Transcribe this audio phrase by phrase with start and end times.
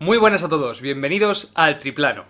[0.00, 2.24] Muy buenas a todos, bienvenidos al Triplano.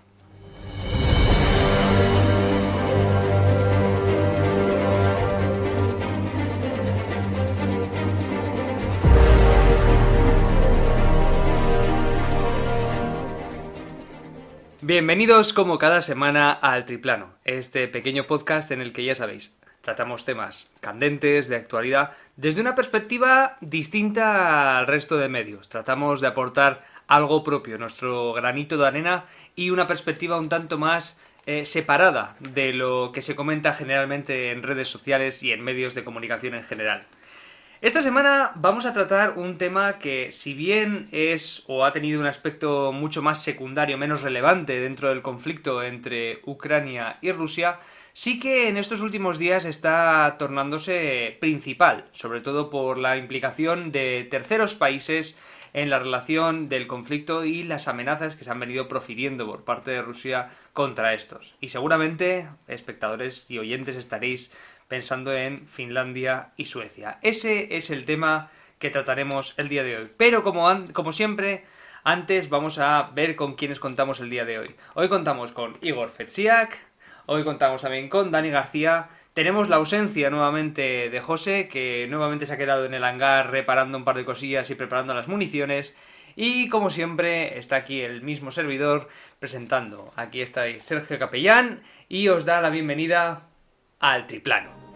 [14.80, 20.24] Bienvenidos como cada semana al Triplano, este pequeño podcast en el que ya sabéis, tratamos
[20.24, 25.68] temas candentes, de actualidad, desde una perspectiva distinta al resto de medios.
[25.68, 29.24] Tratamos de aportar algo propio, nuestro granito de arena
[29.56, 34.62] y una perspectiva un tanto más eh, separada de lo que se comenta generalmente en
[34.62, 37.06] redes sociales y en medios de comunicación en general.
[37.80, 42.26] Esta semana vamos a tratar un tema que, si bien es o ha tenido un
[42.26, 47.78] aspecto mucho más secundario, menos relevante dentro del conflicto entre Ucrania y Rusia,
[48.12, 54.26] sí que en estos últimos días está tornándose principal, sobre todo por la implicación de
[54.28, 55.38] terceros países
[55.72, 59.90] en la relación del conflicto y las amenazas que se han venido profiriendo por parte
[59.90, 61.54] de Rusia contra estos.
[61.60, 64.52] Y seguramente, espectadores y oyentes, estaréis
[64.88, 67.18] pensando en Finlandia y Suecia.
[67.22, 70.10] Ese es el tema que trataremos el día de hoy.
[70.16, 71.64] Pero como, como siempre,
[72.04, 74.76] antes vamos a ver con quiénes contamos el día de hoy.
[74.94, 76.78] Hoy contamos con Igor Fetsiak,
[77.26, 82.54] hoy contamos también con Dani García tenemos la ausencia nuevamente de José, que nuevamente se
[82.54, 85.96] ha quedado en el hangar reparando un par de cosillas y preparando las municiones.
[86.36, 90.12] Y como siempre, está aquí el mismo servidor presentando.
[90.16, 93.48] Aquí está Sergio Capellán y os da la bienvenida
[94.00, 94.87] al Triplano.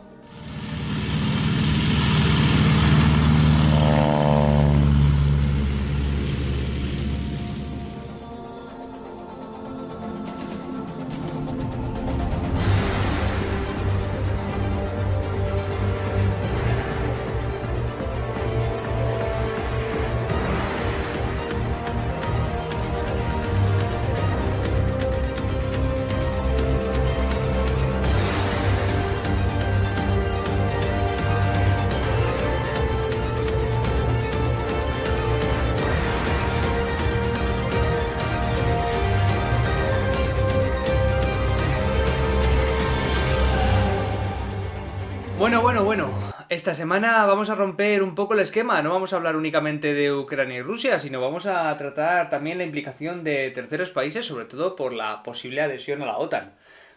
[46.53, 48.83] Esta semana vamos a romper un poco el esquema.
[48.83, 52.65] No vamos a hablar únicamente de Ucrania y Rusia, sino vamos a tratar también la
[52.65, 56.53] implicación de terceros países, sobre todo por la posible adhesión a la OTAN.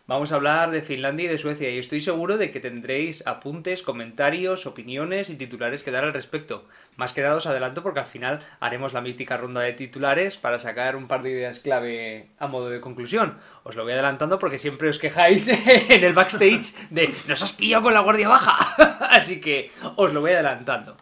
[0.08, 3.82] Vamos a hablar de Finlandia y de Suecia y estoy seguro de que tendréis apuntes,
[3.82, 6.68] comentarios, opiniones y titulares que dar al respecto.
[6.96, 10.60] Más que nada os adelanto porque al final haremos la mítica ronda de titulares para
[10.60, 13.40] sacar un par de ideas clave a modo de conclusión.
[13.64, 15.48] Os lo voy adelantando porque siempre os quejáis
[15.90, 18.58] en el backstage de nos has pillado con la guardia baja.
[19.10, 20.98] Así que os lo voy adelantando.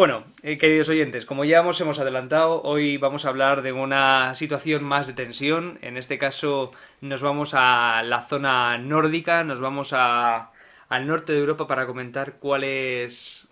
[0.00, 4.34] Bueno, eh, queridos oyentes, como ya hemos, hemos adelantado, hoy vamos a hablar de una
[4.34, 5.78] situación más de tensión.
[5.82, 6.70] En este caso
[7.02, 12.64] nos vamos a la zona nórdica, nos vamos al norte de Europa para comentar cuál
[12.64, 13.46] es,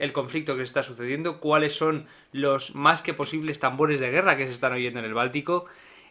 [0.00, 4.46] el conflicto que está sucediendo, cuáles son los más que posibles tambores de guerra que
[4.46, 5.66] se están oyendo en el Báltico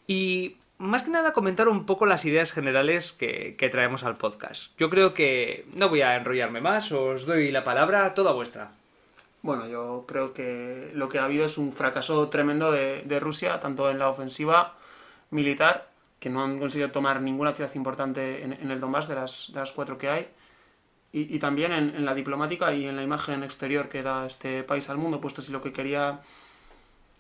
[0.05, 4.77] y más que nada comentar un poco las ideas generales que traemos al podcast.
[4.77, 8.73] Yo creo que no voy a enrollarme más, os doy la palabra toda vuestra.
[9.41, 13.89] Bueno, yo creo que lo que ha habido es un fracaso tremendo de, Rusia, tanto
[13.89, 14.75] en la ofensiva
[15.31, 19.51] militar, que no han conseguido tomar ninguna ciudad importante en, en el Donbass de las,
[19.53, 20.27] de las, cuatro que hay,
[21.13, 24.89] y, también en, en, la diplomática y en la imagen exterior que da este país
[24.89, 26.21] al mundo, puesto si lo que quería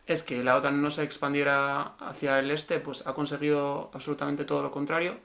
[0.07, 4.63] es que la OTAN no se expandiera hacia el este, pues ha conseguido absolutamente todo
[4.63, 5.17] lo contrario.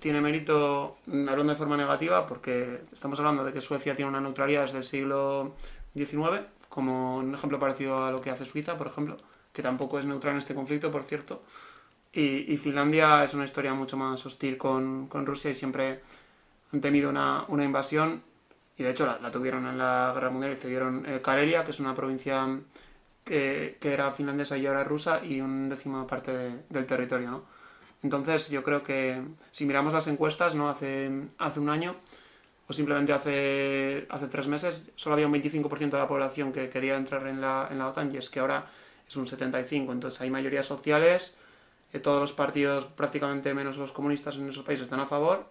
[0.00, 4.62] Tiene mérito, hablando de forma negativa, porque estamos hablando de que Suecia tiene una neutralidad
[4.62, 5.54] desde el siglo
[5.98, 9.16] 19, como un ejemplo parecido a lo que hace Suiza, por ejemplo,
[9.52, 11.42] que tampoco es neutral en este conflicto, por cierto.
[12.12, 16.00] Y, y Finlandia es una historia mucho más hostil con, con, Rusia y siempre
[16.72, 18.22] han temido una, una invasión.
[18.76, 21.72] Y de hecho la, la, tuvieron en la Guerra Mundial y cedieron eh, Karelia, que
[21.72, 22.46] es una provincia
[23.24, 27.42] que, que, era finlandesa y ahora rusa, y un décima parte de, del territorio, ¿no?
[28.02, 30.68] Entonces yo creo que si miramos las encuestas, ¿no?
[30.68, 31.96] Hace, hace un año
[32.68, 36.96] o simplemente hace, hace tres meses solo había un 25% de la población que quería
[36.96, 38.66] entrar en la, en la OTAN y es que ahora
[39.06, 39.90] es un 75%.
[39.90, 41.34] Entonces hay mayorías sociales,
[41.94, 45.46] eh, todos los partidos, prácticamente menos los comunistas en esos países, están a favor.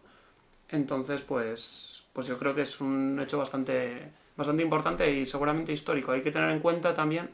[0.69, 6.11] Entonces, pues, pues yo creo que es un hecho bastante, bastante importante y seguramente histórico.
[6.11, 7.31] Hay que tener en cuenta también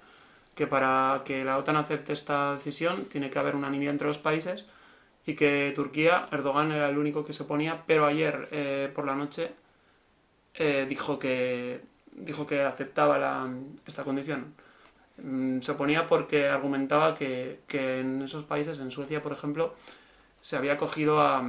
[0.56, 4.66] que para que la OTAN acepte esta decisión tiene que haber unanimidad entre los países
[5.26, 9.16] y que Turquía, Erdogan era el único que se oponía, pero ayer eh, por la
[9.16, 9.52] noche
[10.56, 13.50] eh, dijo, que, dijo que aceptaba
[13.86, 14.54] esta condición.
[15.18, 19.76] Mm, se oponía porque argumentaba que, que en esos países, en Suecia, por ejemplo,
[20.42, 21.44] se había cogido a,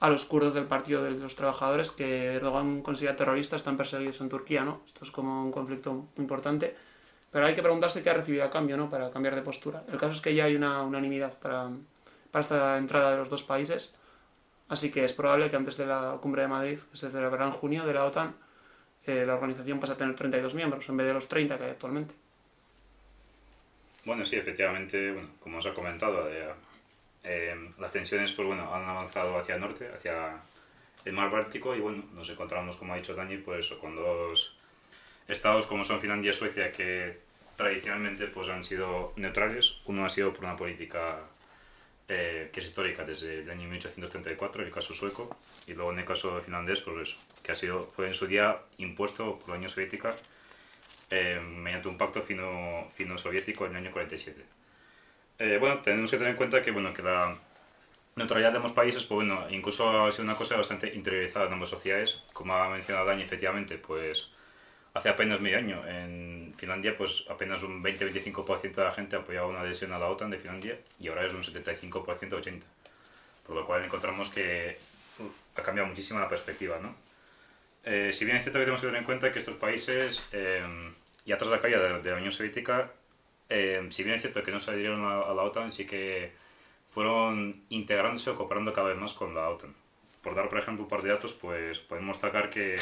[0.00, 4.28] a los kurdos del Partido de los Trabajadores que Erdogan considera terroristas, están perseguidos en
[4.28, 4.82] Turquía, ¿no?
[4.86, 6.76] Esto es como un conflicto muy importante.
[7.30, 8.90] Pero hay que preguntarse qué ha recibido a cambio, ¿no?
[8.90, 9.84] Para cambiar de postura.
[9.88, 11.70] El caso es que ya hay una unanimidad para,
[12.30, 13.92] para esta entrada de los dos países.
[14.68, 17.52] Así que es probable que antes de la cumbre de Madrid, que se celebrará en
[17.52, 18.34] junio de la OTAN,
[19.06, 21.70] eh, la organización pase a tener 32 miembros en vez de los 30 que hay
[21.70, 22.14] actualmente.
[24.04, 26.48] Bueno, sí, efectivamente, bueno, como os ha comentado, eh,
[27.22, 30.40] eh, las tensiones pues, bueno, han avanzado hacia el norte, hacia
[31.04, 34.56] el mar Báltico, y bueno, nos encontramos, como ha dicho Dani, pues, con dos
[35.28, 37.18] estados como son Finlandia y Suecia, que
[37.56, 39.76] tradicionalmente pues, han sido neutrales.
[39.86, 41.20] Uno ha sido por una política
[42.08, 45.36] eh, que es histórica desde el año 1834, el caso sueco,
[45.66, 48.58] y luego en el caso finlandés, pues eso, que ha sido, fue en su día
[48.78, 50.14] impuesto por la Unión Soviética
[51.10, 54.44] eh, mediante un pacto fino-soviético en el año 47.
[55.38, 57.38] Eh, bueno, tenemos que tener en cuenta que, bueno, que la
[58.16, 61.68] neutralidad de ambos países, pues bueno, incluso ha sido una cosa bastante interiorizada en ambas
[61.68, 62.22] sociedades.
[62.32, 64.30] Como ha mencionado Dani, efectivamente, pues
[64.96, 69.60] hace apenas medio año en Finlandia, pues apenas un 20-25% de la gente apoyaba una
[69.60, 72.62] adhesión a la OTAN de Finlandia y ahora es un 75%-80%.
[73.46, 74.78] Por lo cual encontramos que
[75.18, 76.96] uh, ha cambiado muchísimo la perspectiva, ¿no?
[77.84, 80.64] Eh, si bien es cierto que tenemos que tener en cuenta que estos países, eh,
[81.24, 82.90] ya tras la caída de, la Unión Soviética,
[83.48, 86.32] eh, si bien es cierto que no se adhirieron a, la OTAN, sí que
[86.84, 89.72] fueron integrándose o cooperando cada vez más con la OTAN.
[90.20, 92.76] Por dar, por ejemplo, un par de datos, pues podemos destacar que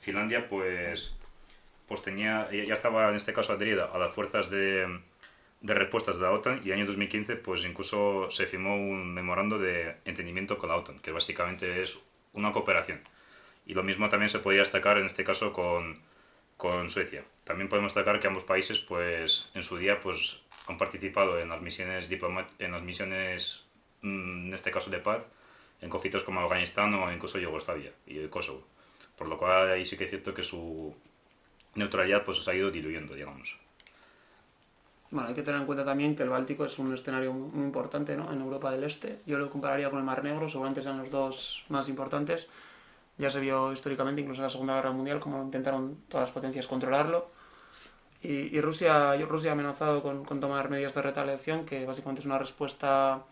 [0.00, 1.17] Finlandia, pues,
[1.88, 5.00] pues tenía, ya estaba en este caso adherida a las fuerzas de,
[5.60, 9.12] de respuestas de la OTAN y en el año 2015 pues incluso se firmó un
[9.12, 11.98] memorando de entendimiento con la OTAN, que básicamente es
[12.32, 13.00] una cooperación.
[13.66, 16.00] Y lo mismo también se podría destacar en este caso con,
[16.56, 17.24] con Suecia.
[17.44, 21.60] También podemos destacar que ambos países, pues, en su día, pues, han participado en las
[21.60, 22.10] misiones
[22.58, 23.64] en las misiones,
[24.02, 25.26] mm, en este caso de paz,
[25.80, 28.66] en conflictos como Afganistán o incluso Yugoslavia y Kosovo.
[29.16, 30.94] Por lo cual ahí sí que es cierto que su
[31.78, 33.56] neutralidad pues se ha ido diluyendo, digamos.
[35.10, 38.14] Bueno, hay que tener en cuenta también que el Báltico es un escenario muy importante
[38.14, 38.30] ¿no?
[38.30, 39.20] en Europa del Este.
[39.24, 42.48] Yo lo compararía con el Mar Negro, seguramente sean los dos más importantes.
[43.16, 46.66] Ya se vio históricamente, incluso en la Segunda Guerra Mundial, cómo intentaron todas las potencias
[46.66, 47.30] controlarlo.
[48.22, 52.26] Y, y Rusia, Rusia ha amenazado con, con, tomar medidas de retaliación, que básicamente es
[52.26, 53.24] una respuesta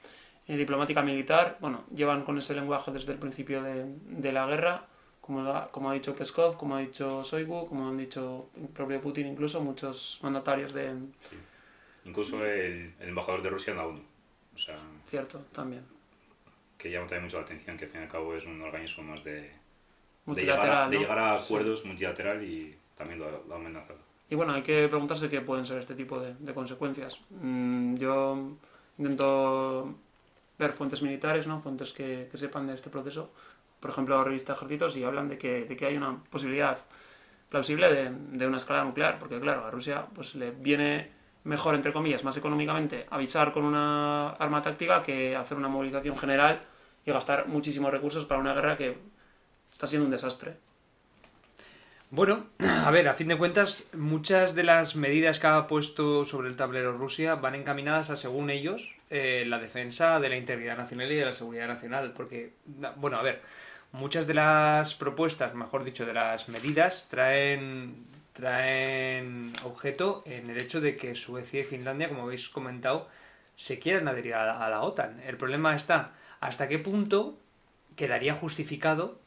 [0.48, 1.58] eh, diplomática militar.
[1.60, 4.86] Bueno, llevan con ese lenguaje desde el principio de, de la guerra,
[5.26, 9.26] como, como ha dicho Peskov, como ha dicho Shoigu, como han dicho el propio Putin,
[9.26, 10.94] incluso muchos mandatarios de...
[11.28, 11.36] Sí.
[12.04, 14.00] Incluso el, el, embajador de Rusia en la ONU.
[14.54, 15.84] O sea, Cierto, también.
[16.78, 19.02] Que llama también mucho la atención, que al fin y al cabo es un organismo
[19.02, 19.50] más de,
[20.26, 21.88] de llegar, a, de llegar a acuerdos sí.
[21.88, 23.98] multilateral y también lo, lo, ha amenazado.
[24.30, 27.18] Y bueno, hay que preguntarse qué pueden ser este tipo de, de consecuencias.
[27.30, 28.56] Mm, yo
[28.98, 29.94] intento
[30.58, 31.60] ver fuentes militares, ¿no?
[31.60, 33.30] fuentes que, que, sepan de este proceso.
[33.86, 36.76] Por ejemplo, revista Ejércitos y hablan de que, de que hay una posibilidad
[37.48, 41.08] plausible de, de, una escalada nuclear, porque claro, a Rusia pues, le viene
[41.44, 46.62] mejor, entre comillas, más económicamente, avisar con una arma táctica que hacer una movilización general
[47.04, 48.98] y gastar muchísimos recursos para una guerra que
[49.72, 50.56] está siendo un desastre.
[52.10, 56.48] Bueno, a ver, a fin de cuentas, muchas de las medidas que ha puesto sobre
[56.48, 61.12] el tablero Rusia van encaminadas a, según ellos, eh, la defensa de la integridad nacional
[61.12, 62.12] y de la seguridad nacional.
[62.16, 62.54] Porque,
[62.96, 63.42] bueno, a ver,
[63.96, 70.80] muchas de las propuestas, mejor dicho, de las medidas, traen, traen objeto en el hecho
[70.80, 73.08] de que Suecia y Finlandia, como habéis comentado,
[73.56, 75.20] se quieran adherir a la, a la OTAN.
[75.20, 77.38] El problema está hasta qué punto
[77.96, 79.18] quedaría justificado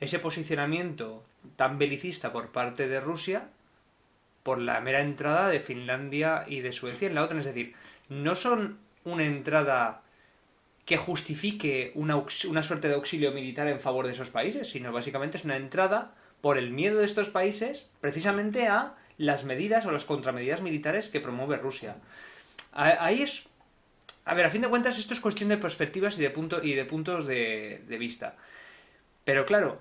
[0.00, 3.48] ese posicionamiento tan belicista por parte de Rusia
[4.42, 7.38] por la mera entrada de Finlandia y de Suecia en la OTAN.
[7.38, 7.74] Es decir,
[8.08, 10.02] no son una entrada
[10.86, 12.16] que justifique una,
[12.48, 16.14] una, suerte de auxilio militar en favor de esos países, sino básicamente es una entrada
[16.40, 21.20] por el miedo de estos países precisamente a las medidas o las contramedidas militares que
[21.20, 21.96] promueve Rusia.
[22.72, 23.48] Ahí es...
[24.24, 26.74] A ver, a fin de cuentas esto es cuestión de perspectivas y de, punto, y
[26.74, 28.36] de puntos de, de vista.
[29.24, 29.80] Pero claro,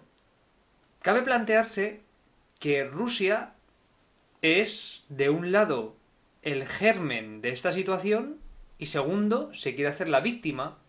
[1.02, 2.02] cabe plantearse
[2.60, 3.54] que Rusia
[4.42, 5.96] es, de un lado,
[6.42, 8.38] el germen de esta situación
[8.80, 10.80] y segundo, se quiere hacer la víctima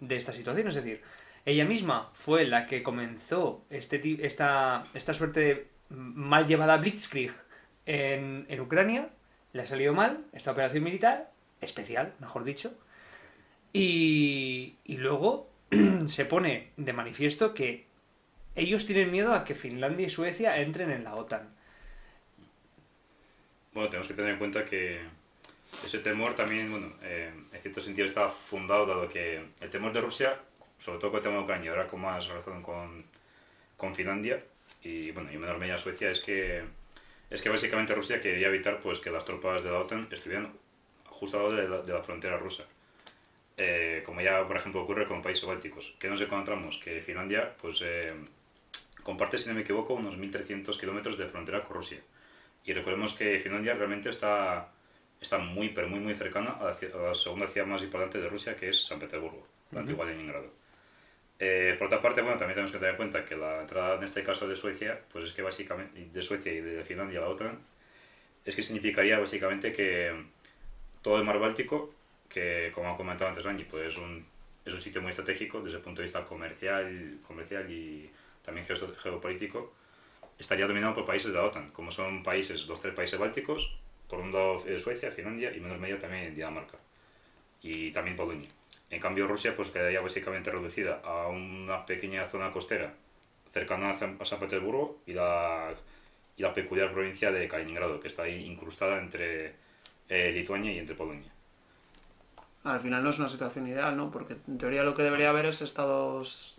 [0.00, 0.68] de esta situación.
[0.68, 1.02] Es decir,
[1.44, 7.32] ella misma fue la que comenzó este, esta, esta suerte de mal llevada Blitzkrieg
[7.86, 9.10] en, en Ucrania,
[9.52, 12.76] le ha salido mal esta operación militar, especial, mejor dicho,
[13.72, 15.48] y, y luego
[16.06, 17.86] se pone de manifiesto que
[18.56, 21.48] ellos tienen miedo a que Finlandia y Suecia entren en la OTAN.
[23.72, 25.00] bueno, tenemos que tener en cuenta que
[25.84, 30.00] ese temor también, bueno, eh, en cierto sentido está fundado, dado que el temor de
[30.00, 30.38] Rusia,
[30.78, 33.04] sobre todo con el tema de Ucrania, ahora con más razón con,
[33.76, 34.42] con Finlandia
[34.82, 36.62] y, bueno, y en menor medida Suecia, es que,
[37.30, 40.52] es que básicamente Rusia quería evitar pues, que las tropas de la OTAN estuvieran
[41.06, 42.64] justo al lado de la, de la frontera rusa.
[43.56, 45.94] Eh, como ya, por ejemplo, ocurre con países bálticos.
[45.98, 46.78] que nos encontramos?
[46.78, 48.12] Que Finlandia pues, eh,
[49.02, 52.00] comparte, si no me equivoco, unos 1.300 kilómetros de frontera con Rusia.
[52.64, 54.72] Y recordemos que Finlandia realmente está,
[55.20, 58.68] está muy, pero muy, muy cercana a la, segunda ciudad más importante de Rusia, que
[58.68, 60.50] es San Petersburgo, la antigua Leningrado.
[61.38, 64.04] Eh, por otra parte, bueno, también tenemos que tener en cuenta que la entrada, en
[64.04, 67.28] este caso de Suecia, pues es que básicamente, de Suecia y de Finlandia a la
[67.28, 67.58] OTAN,
[68.44, 70.12] es que significaría básicamente que
[71.02, 71.92] todo el mar Báltico,
[72.28, 74.24] que como ha comentado antes Dani, pues es un,
[74.64, 78.10] es un sitio muy estratégico desde el punto de vista comercial, comercial y
[78.42, 79.74] también geo- geopolítico,
[80.38, 83.76] estaría dominado por países de la OTAN, como son países, los tres países bálticos,
[84.08, 86.78] por un lado eh, Suecia, Finlandia y menor medida también Dinamarca
[87.62, 88.48] y también Polonia.
[88.90, 92.94] En cambio Rusia pues quedaría básicamente reducida a una pequeña zona costera
[93.52, 95.74] cercana a San a San Petersburgo y la,
[96.36, 99.54] y la peculiar provincia de Kaliningrado, que está ahí incrustada entre
[100.08, 101.32] eh, Lituania y entre Polonia.
[102.64, 104.10] Al final no es una situación ideal, ¿no?
[104.10, 106.56] Porque en teoría lo que debería haber es estados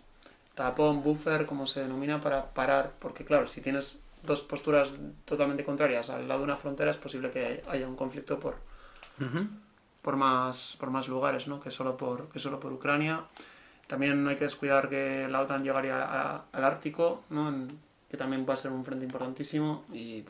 [0.54, 2.92] tapón, buffer, como se denomina, para parar.
[2.98, 4.90] Porque claro, si tienes dos posturas
[5.24, 8.56] totalmente contrarias al lado de una frontera, es posible que haya un conflicto por,
[10.02, 11.60] por, más, por más lugares, ¿no?
[11.60, 13.24] Que solo por, que solo por Ucrania.
[13.86, 17.48] También no hay que descuidar que la OTAN llegaría a- al Ártico, ¿no?
[17.48, 17.78] En-
[18.10, 20.24] que también va a ser un frente importantísimo y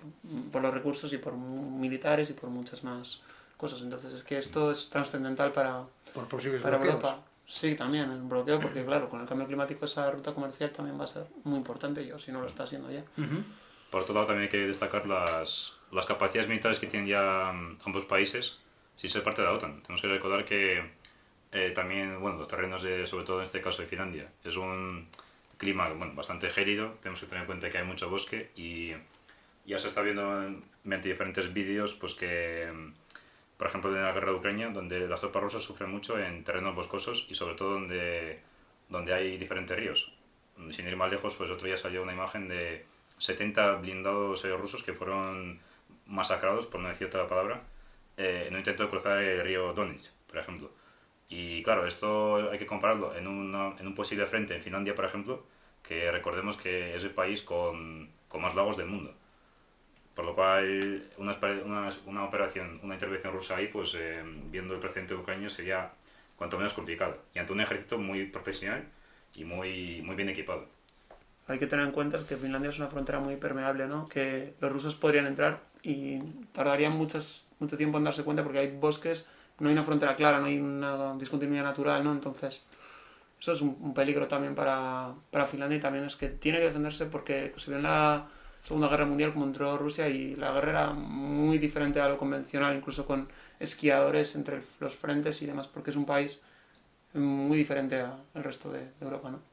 [0.51, 3.23] por los recursos y por militares y por muchas más
[3.57, 3.83] cosas.
[3.83, 6.97] Entonces es que esto es trascendental para, Por posibles para bloqueos.
[7.05, 7.23] Europa.
[7.47, 11.05] Sí, también, el bloqueo, porque claro, con el cambio climático esa ruta comercial también va
[11.05, 13.01] a ser muy importante, yo si no lo está haciendo ya.
[13.17, 13.43] Ujú.
[13.91, 17.79] Por otro lado, también hay que destacar las, las capacidades militares que tienen ya mm,
[17.87, 18.59] ambos países
[18.97, 19.81] sin ser parte de la OTAN.
[19.83, 20.83] Tenemos que recordar que
[21.53, 25.07] eh, también, bueno, los terrenos, de, sobre todo en este caso de Finlandia, es un
[25.57, 26.95] clima bueno, bastante gélido.
[27.01, 28.93] Tenemos que tener en cuenta que hay mucho bosque y
[29.65, 32.93] ya se está viendo en- mediante diferentes vídeos pues que, mm,
[33.57, 36.75] por ejemplo, en la guerra de Ucrania, donde las tropas rusas sufren mucho en terrenos
[36.75, 38.41] boscosos y sobre todo donde,
[38.89, 40.13] donde hay diferentes ríos.
[40.71, 42.85] Sin ir más lejos, pues otro día salió una imagen de
[43.19, 45.61] 70 blindados eh, rusos que fueron
[46.07, 47.63] masacrados, por no decir otra palabra,
[48.17, 50.71] eh, en un intento de cruzar el río Donetsk, por ejemplo.
[51.29, 55.05] Y claro, esto hay que compararlo en, una- en un posible frente en Finlandia, por
[55.07, 55.45] ejemplo,
[55.83, 59.15] que recordemos que es el país con, con más lagos del mundo.
[60.15, 61.39] Por lo cual, una,
[62.07, 65.93] una operación, una intervención rusa ahí, pues eh, viendo el precedente de Ucrania, sería
[66.37, 67.19] cuanto menos complicado.
[67.35, 68.85] Y ante un ejército muy profesional
[69.37, 70.67] y muy, muy bien equipado.
[71.49, 74.07] Hay que tener en cuenta es que Finlandia es una frontera muy permeable, ¿no?
[74.09, 76.19] Que los rusos podrían entrar y
[76.53, 79.27] tardarían muchas, mucho tiempo en darse cuenta porque hay bosques,
[79.59, 82.13] no hay una frontera clara, no hay una discontinuidad natural, ¿no?
[82.13, 82.63] Entonces,
[83.41, 87.07] eso es un, peligro también para, para Finlandia y también es que tiene que defenderse
[87.07, 88.27] porque se vio en la
[88.65, 92.77] Segunda Guerra Mundial como entró Rusia y la guerra era muy diferente a lo convencional,
[92.77, 93.29] incluso con
[93.59, 96.41] esquiadores entre los frentes y demás, porque es un país
[97.15, 99.48] muy diferente al resto de, de Europa, ¿no?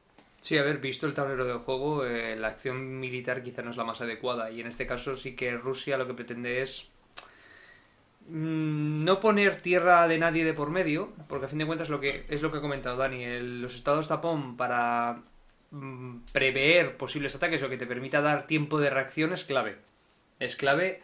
[0.46, 3.82] Sí, haber visto el tablero de juego, eh, la acción militar quizá no es la
[3.82, 6.88] más adecuada y en este caso sí que Rusia lo que pretende es
[8.28, 11.98] mm, no poner tierra de nadie de por medio, porque a fin de cuentas lo
[11.98, 15.24] que es lo que ha comentado Dani, los estados tapón para
[15.72, 19.78] mm, prever posibles ataques o que te permita dar tiempo de reacción es clave.
[20.38, 21.02] Es clave,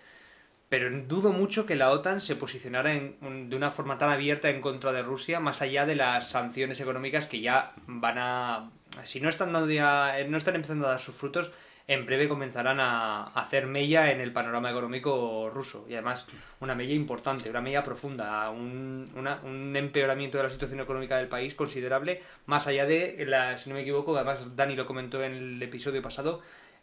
[0.73, 4.49] pero dudo mucho que la OTAN se posicionara en- un- de una forma tan abierta
[4.49, 8.71] en contra de Rusia, más allá de las sanciones económicas que ya van a...
[9.05, 11.53] Si no están, dando ya, no están empezando a dar sus frutos,
[11.89, 15.85] en breve comenzarán a hacer mella en el panorama económico ruso.
[15.91, 16.27] Y además,
[16.61, 19.11] una mella importante, una mella profunda, un,
[19.45, 23.75] un empeoramiento de la situación económica del país considerable, más allá de, la, si no
[23.77, 26.41] me equivoco, además Dani lo comentó en el episodio pasado,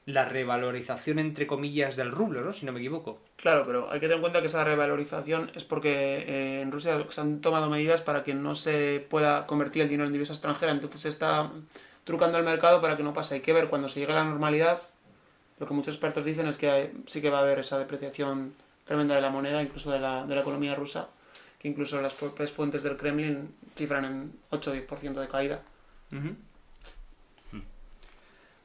[0.09, 2.53] la revalorización, entre comillas, del rublo, ¿no?
[2.53, 3.19] Si no me equivoco.
[3.35, 5.91] Claro, pero hay que tener en cuenta que esa revalorización es porque
[6.27, 10.07] eh, en Rusia se han tomado medidas para que no se pueda convertir el dinero
[10.07, 11.51] en divisa extranjera, entonces se está
[12.03, 13.35] trucando el mercado para que no pase.
[13.35, 14.79] Hay que ver cuando se llegue a la normalidad,
[15.59, 18.53] lo que muchos expertos dicen es que hay- sí que va a haber esa depreciación
[18.85, 21.07] tremenda de la moneda, incluso de la, de la economía rusa,
[21.59, 25.61] que incluso las propias fuentes del Kremlin cifran en 8 o 10% de caída.
[26.11, 26.35] Ujú.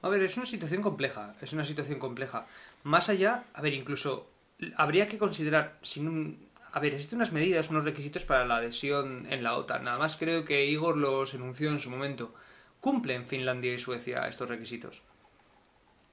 [0.04, 2.46] A ver, es una situación compleja, es una situación compleja.
[2.82, 4.28] Más allá, a ver, incluso
[4.76, 6.48] habría que considerar, sin un...
[6.72, 9.84] A ver, existen unas medidas, unos requisitos para la adhesión en la OTAN.
[9.84, 12.34] Nada más creo que Igor los enunció en su momento.
[12.80, 15.00] ¿Cumplen Finlandia y Suecia estos requisitos?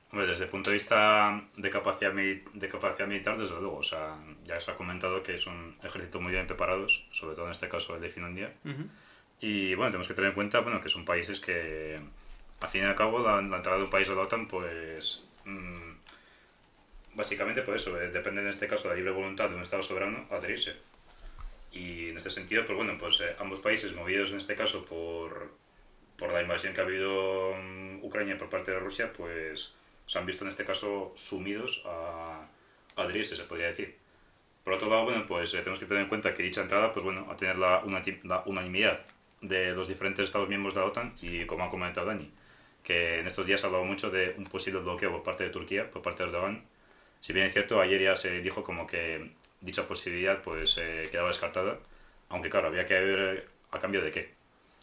[0.09, 4.15] Hombre, desde el punto de vista de capacidad, de capacidad militar, desde luego, o sea,
[4.45, 7.67] ya se ha comentado que es un ejército muy bien preparados, sobre todo en este
[7.67, 8.53] caso el de Finlandia.
[9.41, 11.99] Y bueno, tenemos que tener en cuenta bueno, que son países que,
[12.61, 15.23] al fin y al cabo, la, entrada de un país a la OTAN, pues.
[15.45, 15.93] Mm,
[17.15, 19.83] básicamente, por eso, eh, depende en este caso de la libre voluntad de un Estado
[19.83, 20.75] soberano adherirse.
[21.71, 25.51] Y en este sentido, pues bueno, pues eh, ambos países movidos en este caso por,
[26.17, 29.73] por la invasión que ha habido en Ucrania por parte de Rusia, pues
[30.05, 32.45] se han visto en este caso sumidos a,
[32.95, 33.95] adherirse, se podría decir.
[34.63, 37.03] Por otro lado, bueno, pues eh, tenemos que tener en cuenta que dicha entrada, pues
[37.03, 37.83] bueno, a tener la,
[38.23, 39.03] la, unanimidad
[39.41, 42.29] de los diferentes Estados miembros de la OTAN y como ha comentado Dani,
[42.83, 45.89] que en estos días ha hablado mucho de un posible bloqueo por parte de Turquía,
[45.89, 46.63] por parte de Erdogan.
[47.19, 51.27] Si bien es cierto, ayer ya se dijo como que dicha posibilidad pues eh, quedaba
[51.27, 51.77] descartada,
[52.29, 54.33] aunque claro, había que ver a cambio de qué.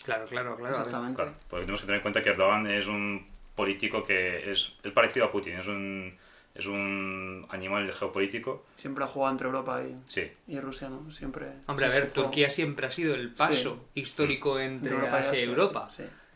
[0.04, 0.76] Claro, claro, claro.
[0.76, 1.16] Exactamente.
[1.16, 3.26] Claro, porque tenemos que tener en cuenta que Erdogan es un
[3.56, 6.16] político que es, es parecido a Putin, es un,
[6.54, 8.66] es un animal geopolítico.
[8.76, 11.10] Siempre ha jugado entre Europa y, y Rusia, ¿no?
[11.10, 11.46] Siempre.
[11.66, 14.60] Hombre, a ver, Turquía siempre ha sido el paso histórico mm.
[14.60, 15.88] entre, Europa Asia y Europa.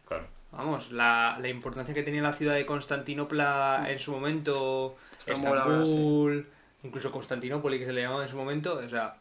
[0.06, 0.26] Claro.
[0.52, 6.46] Vamos, la, la, importancia que tenía la ciudad de Constantinopla en su momento, Estambul,
[6.82, 9.16] incluso Constantinopoli que se le llamaba en su momento, o sea,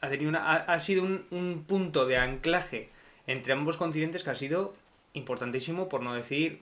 [0.00, 2.88] ha, tenido una, ha, ha sido un, un punto de anclaje
[3.26, 4.74] entre ambos continentes que ha sido
[5.12, 6.60] importantísimo, por no decir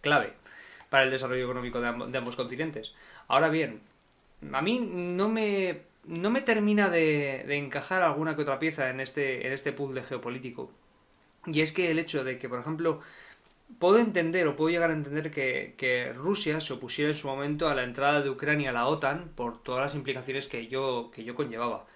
[0.00, 0.32] clave,
[0.90, 2.94] para el desarrollo económico de, ambos continentes.
[3.28, 3.80] Ahora bien,
[4.52, 9.46] a mí no me, no me termina de, encajar alguna que otra pieza en este,
[9.46, 10.70] en este puzzle geopolítico.
[11.46, 13.00] Y es que el hecho de que, por ejemplo,
[13.78, 17.74] puedo entender o puedo llegar a entender que, Rusia se opusiera en su momento a
[17.74, 21.34] la entrada de Ucrania a la OTAN por todas las implicaciones que yo, que yo
[21.34, 21.86] conllevaba.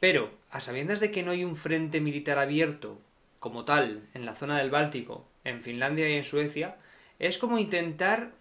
[0.00, 2.98] Pero, a sabiendas de que no hay un frente militar abierto
[3.38, 6.76] como tal en la zona del Báltico, en Finlandia y en Suecia,
[7.18, 8.32] es como intentar...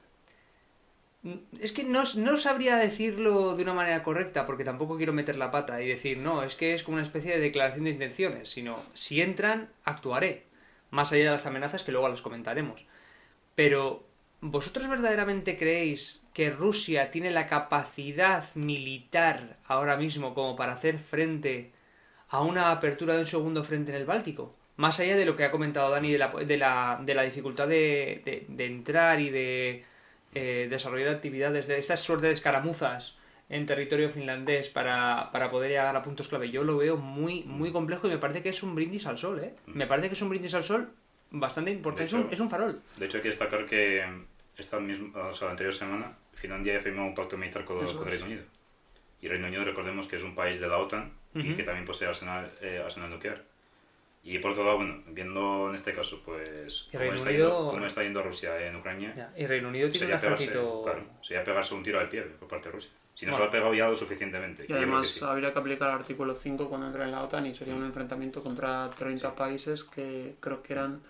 [1.59, 5.51] Es que no, no, sabría decirlo de una manera correcta, porque tampoco quiero meter la
[5.51, 8.75] pata y decir, no, es que es como una especie de declaración de intenciones, sino,
[8.95, 10.45] si entran, actuaré,
[10.91, 12.85] más allá de las amenazas que luego las comentaremos.
[13.55, 14.03] Pero,
[14.41, 21.71] ¿vosotros verdaderamente creéis que Rusia tiene la capacidad militar ahora mismo como para hacer frente
[22.29, 24.55] a una apertura de un segundo frente en el Báltico?
[24.77, 27.67] más allá de lo que ha comentado Dani de la, de la, de la dificultad
[27.67, 29.85] de, de, entrar y de
[30.33, 33.15] eh, desarrollar actividades, de estas suerte de escaramuzas
[33.51, 37.71] en territorio finlandés para, para, poder llegar a puntos clave, yo lo veo muy, muy
[37.73, 39.53] complejo y me parece que es un brindis al sol, ¿eh?
[39.67, 40.89] Me parece que es un brindis al sol
[41.31, 42.81] bastante importante, es, un, es, un, farol.
[42.95, 44.05] De hecho hay que destacar que
[44.55, 48.05] esta misma, o sea, la anterior semana Finlandia ha firmado un pacto militar con, el
[48.05, 48.43] Reino Unido.
[49.21, 52.07] Y Reino Unido, recordemos que es un país de la OTAN y que también posee
[52.07, 53.43] arsenal, eh, arsenal nuclear.
[54.23, 58.23] Y por otro lado, bueno, viendo en este caso, pues, cómo está, yendo, está, yendo,
[58.23, 59.33] Rusia en Ucrania.
[59.35, 60.83] Y Reino Unido tiene un ejército...
[60.83, 62.91] Claro, sería pegarse un tiro al pie por parte de Rusia.
[63.21, 64.65] Si no se lo ha pegado ya lo suficientemente.
[64.67, 67.75] Y además habría que aplicar el artículo 5 cuando entre en la OTAN y sería
[67.75, 71.01] un enfrentamiento contra 30 países que creo que eran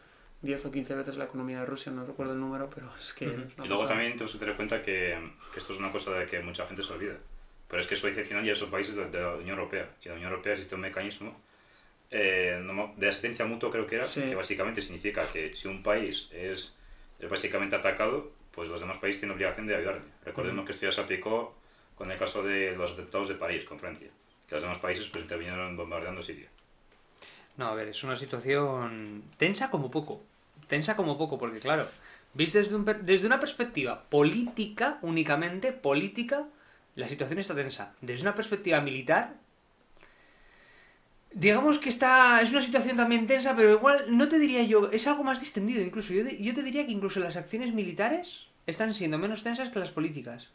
[0.41, 3.25] 10 o 15 veces la economía de Rusia, no recuerdo el número, pero es que...
[3.25, 5.17] y luego también tenemos que tener en cuenta que,
[5.53, 7.15] que, esto es una cosa de que mucha gente se olvida.
[7.69, 9.87] Pero es que Suecia y Finlandia son países de, de la Unión Europea.
[10.03, 11.39] Y la Unión Europea existe un mecanismo
[12.13, 12.61] eh,
[12.97, 16.77] de asistencia mutua creo que era, que básicamente significa que si un país es,
[17.29, 20.01] básicamente atacado, pues los demás países tienen obligación de ayudarle.
[20.25, 21.55] Recordemos que esto ya se aplicó
[22.01, 24.07] con el caso de los atentados de París con Francia,
[24.47, 26.47] que los demás países pues, intervinieron bombardeando Siria.
[27.57, 30.23] No, a ver, es una situación tensa como poco.
[30.67, 31.87] Tensa como poco, porque claro,
[32.33, 32.63] viste
[33.03, 36.47] desde, una perspectiva política, únicamente política,
[36.95, 37.93] la situación está tensa.
[38.01, 39.35] Desde una perspectiva militar,
[41.33, 45.07] Digamos que está, es una situación también tensa, pero igual no te diría yo, es
[45.07, 46.13] algo más distendido incluso.
[46.13, 50.49] Yo te diría que incluso las acciones militares están siendo menos tensas que las políticas.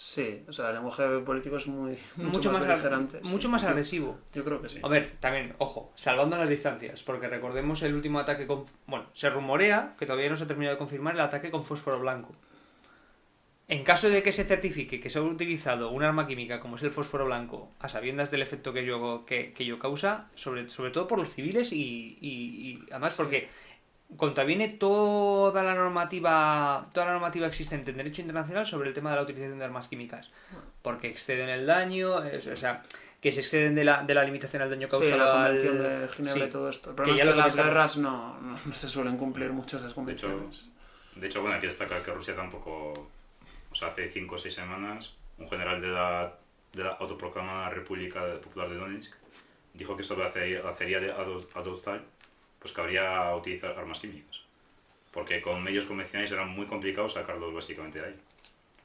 [0.00, 4.16] Sí, o sea, el lenguaje político es muy, mucho, más, más Mucho más agresivo.
[4.32, 4.78] Yo, creo que sí.
[4.80, 8.64] A ver, también, ojo, salvando las distancias, porque recordemos el último ataque con...
[8.86, 11.98] Bueno, se rumorea, que todavía no se ha terminado de confirmar, el ataque con fósforo
[11.98, 12.36] blanco.
[13.66, 16.82] En caso de que se certifique que se ha utilizado un arma química como es
[16.84, 21.08] el fósforo blanco, a sabiendas del efecto que yo, que, yo causa, sobre, sobre todo
[21.08, 23.48] por los civiles y, además porque
[24.16, 29.16] contraviene toda la normativa toda la normativa existente en derecho internacional sobre el tema de
[29.16, 30.32] la utilización de armas químicas.
[30.82, 32.82] Porque exceden el daño o sea
[33.20, 36.08] que se exceden de la, de la limitación al daño causado sí, la convención de
[36.08, 36.94] Ginebra y todo esto.
[36.94, 40.70] Pero que, las guerras no, no, se suelen cumplir muchas de esas convenciones
[41.16, 42.92] de hecho, bueno hay que destacar que Rusia tampoco
[43.70, 46.32] o sea, hace 5 o 6 semanas, un general de la,
[46.72, 49.14] de la autoproclamada República Popular de Donetsk
[49.74, 52.04] dijo que sobre la acería de Azovstal
[52.58, 54.40] pues cabría utilizar armas químicas.
[55.12, 58.16] Porque con medios convencionales era muy complicado sacarlos básicamente de ahí.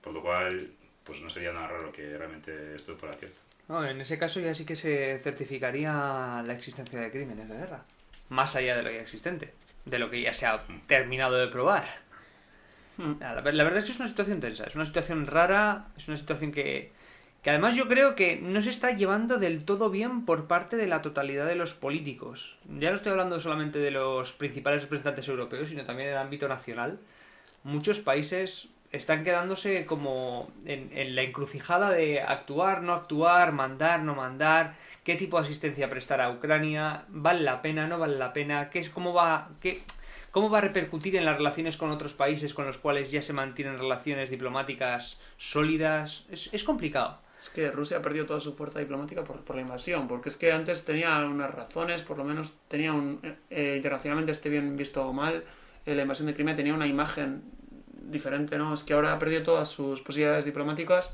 [0.01, 0.71] Por lo cual,
[1.03, 3.41] pues no sería nada raro que realmente esto fuera cierto.
[3.67, 7.83] No, en ese caso ya sí que se certificaría la existencia de crímenes de guerra.
[8.29, 9.53] Más allá de lo ya existente.
[9.85, 11.85] De lo que ya se ha terminado de probar.
[12.97, 13.13] Hmm.
[13.19, 14.65] La, la verdad es que es una situación tensa.
[14.65, 15.87] Es una situación rara.
[15.97, 16.91] Es una situación que,
[17.43, 20.87] que además yo creo que no se está llevando del todo bien por parte de
[20.87, 22.55] la totalidad de los políticos.
[22.79, 26.47] Ya no estoy hablando solamente de los principales representantes europeos, sino también en el ámbito
[26.47, 26.99] nacional.
[27.63, 34.75] Muchos países están quedándose como en, la encrucijada de actuar, no actuar, mandar, no mandar,
[35.03, 38.79] qué tipo de asistencia prestar a Ucrania, vale la pena, no vale la pena, qué
[38.79, 39.49] es, cómo va,
[40.31, 43.33] cómo va a repercutir en las relaciones con otros países con los cuales ya se
[43.33, 46.25] mantienen relaciones diplomáticas sólidas.
[46.29, 47.19] Es complicado.
[47.43, 50.37] Es que Rusia ha perdido toda su fuerza diplomática por, por la invasión, porque es
[50.37, 55.05] que antes tenía unas razones, por lo menos tenía un, eh, internacionalmente esté bien visto
[55.05, 55.43] o mal,
[55.85, 57.43] eh, la invasión de Crimea tenía una imagen
[57.91, 58.73] diferente, ¿no?
[58.73, 61.11] Es que ahora ha perdido todas sus posibilidades diplomáticas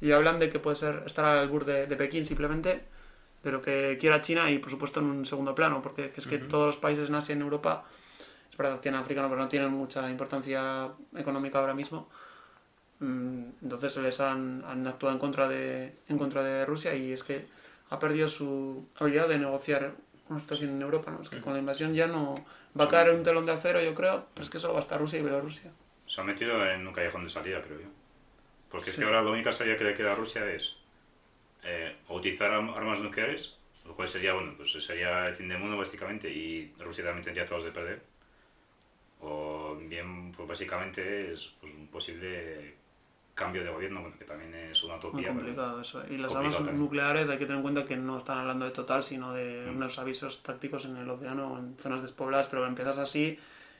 [0.00, 2.84] y hablan de que puede ser estar al albur de, de Pekín simplemente,
[3.42, 6.38] de lo que quiera China y por supuesto en un segundo plano, porque es que
[6.38, 7.82] todos los países en Asia y en Europa,
[8.48, 12.08] es verdad que tienen africano, pero no tienen mucha importancia económica ahora mismo.
[13.02, 17.24] Mm, Entonces les han, han actuado en contra de en contra de Rusia y es
[17.24, 17.46] que
[17.90, 19.92] ha perdido su habilidad de negociar
[20.28, 21.20] una situación en Europa, ¿no?
[21.22, 22.36] Es que con la invasión ya no
[22.78, 24.82] va a caer un telón de acero, yo creo, pero es que solo va a
[24.82, 25.70] estar Rusia y Bielorrusia.
[26.06, 27.88] Se ha metido en un callejón de salida, creo yo.
[28.70, 29.00] Porque es Sí.
[29.00, 30.76] que ahora la única salida que le queda a Rusia es
[31.64, 35.76] eh, utilizar arm- armas nucleares, lo cual sería, bueno, pues sería el fin del mundo
[35.76, 38.00] básicamente y Rusia también tendría todos de perder.
[39.20, 42.74] O bien, pues básicamente es pues, un posible
[43.34, 45.28] cambio de gobierno, bueno, que también es una Muy utopía.
[45.28, 46.02] pero- complicado eso.
[46.10, 46.78] Y las armas también.
[46.78, 49.76] nucleares hay que tener en cuenta que no están hablando de total, sino de Mm.
[49.76, 53.38] unos avisos tácticos en el océano o en zonas despobladas, pero empiezas así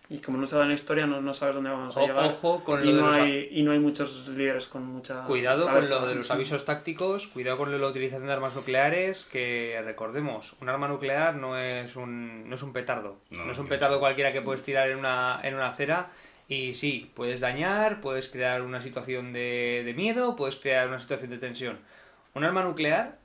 [0.09, 2.07] y como no se da en la historia no, no sabes dónde vamos a O-
[2.07, 2.25] llegar.
[2.27, 4.85] ojo con y, lo de no los a- hay, y no hay muchos líderes con
[4.87, 8.55] mucha Cuidado con cabeza lo de los avisos tácticos, cuidado con la utilización de armas
[8.55, 13.19] nucleares, que recordemos, un arma nuclear no es un, no es un petardo.
[13.31, 16.11] No, No, es un petardo cualquiera que puedes tirar en una, en una acera
[16.53, 21.31] y sí, puedes dañar, puedes crear una situación de, de miedo, puedes crear una situación
[21.31, 21.79] de tensión.
[22.35, 23.19] Un arma nuclear,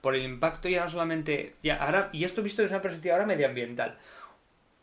[0.00, 1.54] por el impacto ya no solamente...
[1.62, 3.98] Ya, ahora, y esto visto desde una perspectiva ahora medioambiental.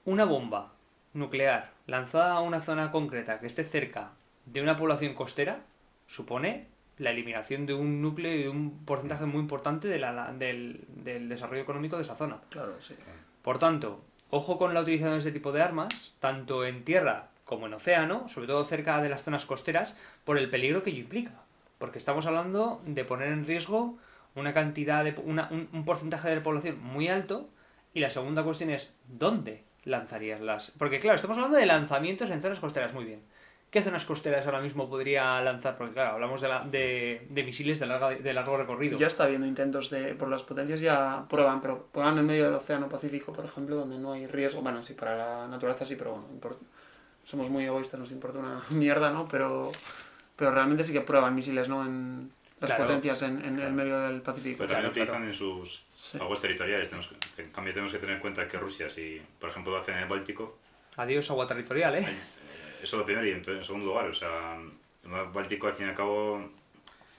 [0.06, 0.74] Una bomba
[1.14, 4.12] nuclear lanzada a una zona concreta que esté cerca
[4.46, 5.62] de una población costera
[6.08, 6.68] supone
[6.98, 11.28] la eliminación de un núcleo y de un porcentaje muy importante de la- del, del
[11.30, 12.38] desarrollo económico de esa zona.
[12.50, 12.96] Claro, sí.
[13.42, 17.68] Por tanto, ojo con la utilización de este tipo de armas, tanto en tierra como
[17.68, 21.32] en océano, sobre todo cerca de las zonas costeras, por el peligro que ello implica.
[21.78, 23.98] Porque estamos hablando de poner en riesgo
[24.36, 27.48] una cantidad de un, porcentaje de la población muy alto.
[27.94, 30.72] Y la segunda cuestión es, ¿dónde lanzarías las?
[30.72, 33.22] Porque claro, estamos hablando de lanzamientos en zonas costeras, muy bien.
[33.72, 35.78] ¿Qué zonas costeras ahora mismo podría lanzar?
[35.78, 38.98] Porque claro, hablamos de, la- de, de misiles de, larga- de largo recorrido.
[38.98, 42.54] Ya está habiendo intentos de, por las potencias ya prueban, pero prueban en medio del
[42.54, 44.62] Océano Pacífico, por ejemplo, donde no hay riesgo.
[44.62, 46.60] Bueno, sí, para la naturaleza sí, pero bueno, import-
[47.26, 49.28] somos muy egoístas, nos importa una mierda, ¿no?
[49.28, 49.72] Pero,
[50.38, 51.86] pero realmente sí que prueban misiles, ¿no?
[51.86, 52.86] En las Claro.
[52.86, 54.60] potencias en, en el medio del Pacífico.
[54.60, 56.18] Pero también Claro, utilizan en sus Sí.
[56.22, 56.88] aguas territoriales.
[56.90, 59.80] Tenemos que, en cambio, tenemos que tener en cuenta que Rusia, si por ejemplo lo
[59.80, 60.58] hacen en el Báltico,
[60.98, 62.06] Adiós agua territorial, ¿eh?
[62.08, 63.28] eh, eso es lo primero.
[63.28, 66.50] Y en, segundo lugar, o sea, el Báltico al fin y al cabo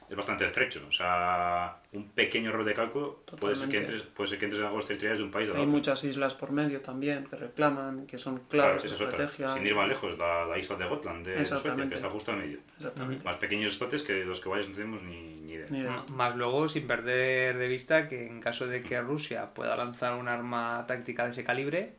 [0.08, 0.84] es bastante estrecho.
[0.88, 4.60] O sea, un pequeño error de cálculo puede ser, que entres, puede ser que entres
[4.62, 5.70] en aguas territoriales de un país de Hay otro.
[5.72, 9.28] muchas islas por medio también que reclaman, que son Claro, claves es de otra.
[9.48, 12.38] Sin ir más lejos, la, la isla de Gotland, de Suecia, que está justo en
[12.38, 12.58] medio.
[12.76, 13.24] Exactamente.
[13.24, 15.66] Más pequeños islotes que los que vayas no tenemos ni, ni idea.
[15.70, 15.90] Ni idea.
[16.08, 20.14] M- Más luego, sin perder de vista que en caso de que Rusia pueda lanzar
[20.14, 21.94] un arma táctica de ese calibre,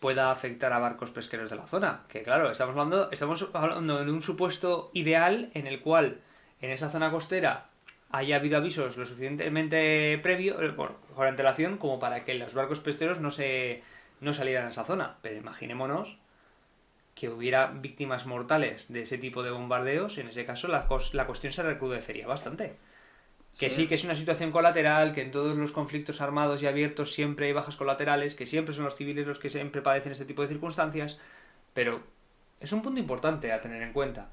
[0.00, 2.02] pueda afectar a barcos pesqueros de la zona.
[2.08, 6.18] Que claro, estamos hablando, estamos hablando de un supuesto ideal en el cual
[6.64, 7.66] en esa zona costera
[8.10, 12.80] haya habido avisos lo suficientemente previo, eh, por, por antelación, como para que los barcos
[12.80, 13.82] pesqueros no se
[14.20, 15.16] no salieran a esa zona.
[15.22, 16.18] Pero imaginémonos
[17.14, 20.86] que hubiera víctimas mortales de ese tipo de bombardeos, en ese caso la
[21.26, 22.76] cuestión se recrudecería bastante.
[23.58, 23.82] Que sí.
[23.82, 23.86] Sí.
[23.88, 27.52] que es una situación colateral, que en todos los conflictos armados y abiertos siempre hay
[27.52, 31.20] bajas colaterales, que siempre son los civiles los que siempre padecen este tipo de circunstancias,
[31.72, 32.02] pero
[32.60, 34.28] es un punto importante a tener en cuenta.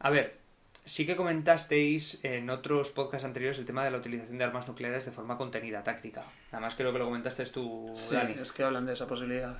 [0.00, 0.41] A ver,
[0.84, 5.04] sí que comentasteis en otros podcasts anteriores el tema de la utilización de armas nucleares
[5.04, 6.22] de forma contenida, táctica.
[6.50, 8.34] Nada más creo que lo comentaste tú, Sí, Dani.
[8.40, 9.56] es que hablan de esa posibilidad.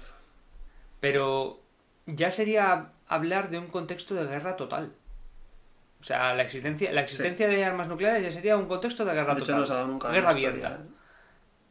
[1.00, 1.60] Pero
[2.06, 4.92] ya sería hablar de un contexto de guerra total.
[6.00, 9.34] O sea, la existencia, la existencia de armas nucleares ya sería un contexto de guerra
[9.34, 9.60] De hecho, total.
[9.60, 10.78] no se ha dado nunca guerra abierta.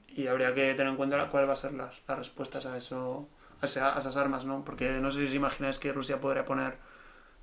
[0.08, 3.28] Y habría que tener en cuenta cuáles van a ser las, las respuestas a eso,
[3.62, 4.64] a, esa- a esas armas, ¿no?
[4.64, 6.76] Porque no sé si os imagináis que Rusia podría poner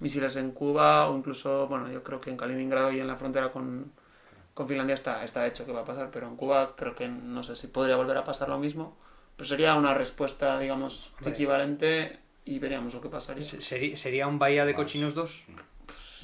[0.00, 3.50] misiles en Cuba o incluso, bueno, yo creo que en Kaliningrado y en la frontera
[3.50, 3.92] con,
[4.54, 7.42] con Finlandia está, está hecho que va a pasar, pero en Cuba creo que no
[7.42, 8.96] sé si podría volver a pasar lo mismo.
[9.36, 13.44] Pero sería una respuesta, digamos, equivalente y veríamos lo que pasaría.
[13.44, 14.74] Se- seri- ¿Sería un Bahía de.
[14.74, 15.44] Cochinos 2?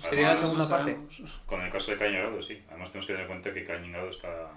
[0.09, 0.99] Sería la segunda parte.
[1.47, 2.61] Con el caso de Kaliningrado, sí.
[2.69, 4.51] Además tenemos que tener en cuenta que Kaliningrado está...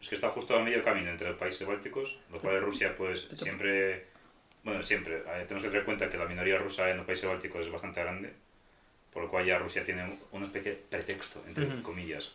[0.00, 3.28] Es que está justo a medio camino entre los países bálticos, lo cual Rusia pues
[3.34, 4.07] siempre...
[4.68, 5.16] Bueno, siempre.
[5.18, 7.72] eh, tenemos que tener en cuenta que la minoría rusa en los países bálticos es
[7.72, 8.32] bastante grande,
[9.12, 11.82] por lo cual ya Rusia tiene una especie de pretexto, entre Ujú.
[11.82, 12.32] comillas,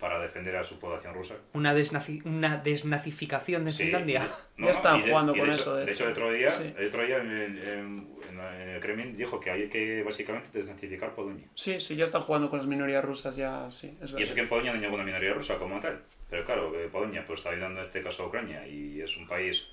[0.00, 1.36] para defender a su población rusa.
[1.54, 4.28] Una, desnazi- una desnazificación de Sí, Finlandia.
[4.58, 6.04] Ya están y de- jugando de con hecho- eso, de De hecho.
[6.04, 6.74] el otro día, Sí.
[6.76, 11.14] el, otro día en, el- en- en el Kremlin dijo que hay que básicamente desnazificar
[11.14, 11.46] Polonia.
[11.54, 14.18] Sí, sí, ya están jugando con las minorías rusas, ya sí, es verdad.
[14.18, 16.02] Y eso que en Polonia no hay ninguna minoría rusa como tal.
[16.28, 19.26] Pero claro, que Polonia pues, está ayudando en este caso a Ucrania y es un
[19.28, 19.68] país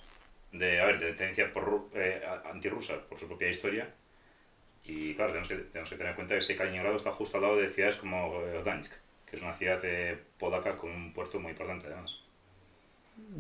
[0.54, 3.94] de, a ver, de tendencia por, eh, antirrusa por su propia historia.
[4.86, 7.44] Y claro, tenemos que, tenemos que tener en cuenta que este Kaliningrado está justo al
[7.44, 8.94] lado de ciudades como eh, Gdansk,
[9.26, 12.20] que es una ciudad eh, polaca con un puerto muy importante además.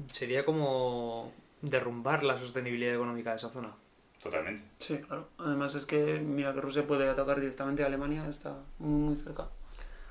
[0.07, 3.73] Sería como derrumbar la sostenibilidad económica de esa zona.
[4.21, 4.63] Totalmente.
[4.79, 5.29] Sí, claro.
[5.37, 9.49] Además es que, mira, que Rusia puede atacar directamente a Alemania, está muy, muy cerca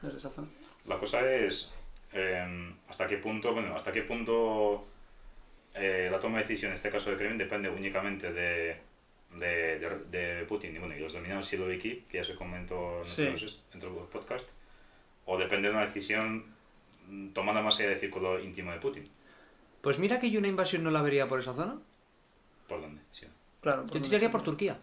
[0.02, 0.48] desde esa zona.
[0.86, 1.72] La cosa es
[2.12, 4.86] eh, hasta qué punto, bueno, hasta qué punto
[5.74, 8.76] eh, la toma de decisión en este caso de Kremlin depende únicamente de,
[9.36, 13.06] de, de, de Putin y, bueno, y los dominados siloviki, que ya se comentó en
[13.06, 13.26] Sí.
[13.26, 14.50] otros, en otros podcasts,
[15.26, 16.44] o depende de una decisión
[17.34, 19.08] tomada más allá del círculo íntimo de Putin.
[19.80, 21.76] Pues mira que yo una invasión no la vería por esa zona.
[22.68, 23.00] ¿Por dónde?
[23.10, 23.26] Sí.
[23.60, 23.84] Claro.
[23.92, 24.42] Yo tiraría por.
[24.44, 24.78] Turquía.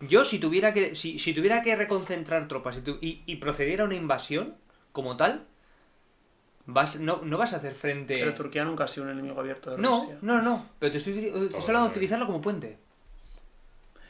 [0.00, 3.84] Yo, si tuviera que, si, si tuviera que reconcentrar tropas y, tu- y, y procediera
[3.84, 4.54] a una invasión
[4.92, 5.46] como tal,
[6.66, 8.18] vas, no, no vas a hacer frente.
[8.18, 10.18] Pero Turquía nunca ha sido un enemigo abierto de no, Rusia.
[10.22, 10.66] no, no.
[10.78, 12.76] Pero te estoy, te estoy Todo hablando de lo utilizarlo como puente.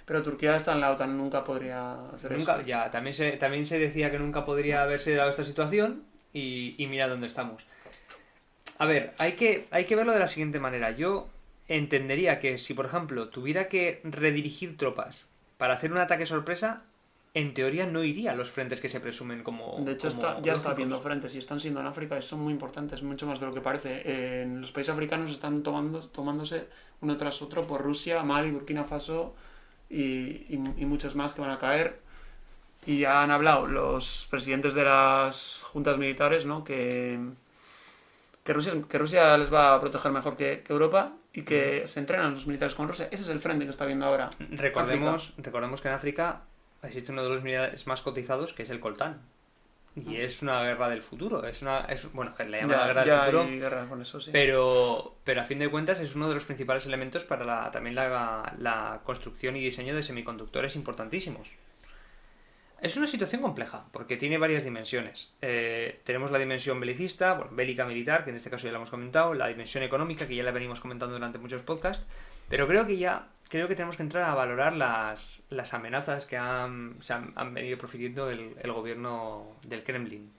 [0.04, 2.66] Pero Turquía está en la OTAN, nunca podría hacer Nunca, eso.
[2.66, 6.86] ya, también se, también se decía que nunca podría haberse dado esta situación y, y
[6.88, 7.62] mira dónde estamos.
[8.78, 10.90] A ver, hay que, hay que verlo de la siguiente manera.
[10.90, 11.28] Yo
[11.68, 16.82] entendería que si, por ejemplo, tuviera que redirigir tropas para hacer un ataque sorpresa,
[17.34, 19.76] en teoría no iría a los frentes que se presumen como.
[19.84, 22.40] De hecho, como está, ya está habiendo frentes y están siendo en África y son
[22.40, 24.42] muy importantes, mucho más de lo que parece.
[24.42, 26.68] En los países africanos están tomando, tomándose
[27.00, 29.34] uno tras otro por Rusia, Mali, Burkina Faso
[29.90, 31.98] y, y- y muchos más que van a caer.
[32.86, 36.62] Y ya han hablado los presidentes de las juntas militares, ¿no?
[36.62, 37.18] Que,
[38.44, 41.98] que, Rusia, que Rusia les va a proteger mejor que, que Europa y que se
[42.00, 43.08] entrenan los militares con Rusia.
[43.10, 44.30] Ese es el frente que está viendo ahora.
[44.50, 46.42] Recordemos, recordemos que en África
[46.86, 49.20] existe uno de los minerales más cotizados que es el coltán.
[49.96, 51.46] Y es una guerra del futuro.
[51.46, 51.82] Es una.
[51.82, 53.42] Es, bueno, la llaman la Ya, guerra ya del futuro.
[53.44, 54.30] hay guerra con eso, sí.
[54.32, 57.94] Pero, pero a fin de cuentas es uno de los principales elementos para la, también
[57.94, 61.48] la, la construcción y diseño de semiconductores importantísimos.
[62.80, 65.32] Es una situación compleja, porque tiene varias dimensiones.
[65.40, 68.90] Eh, tenemos la dimensión belicista, bueno, bélica militar, que en este caso ya la hemos
[68.90, 72.04] comentado, la dimensión económica, que ya la venimos comentando durante muchos podcasts,
[72.48, 76.37] pero creo que ya creo que tenemos que entrar a valorar las, las amenazas que
[76.37, 80.33] han, se han, han venido profiriendo el, el gobierno del Kremlin.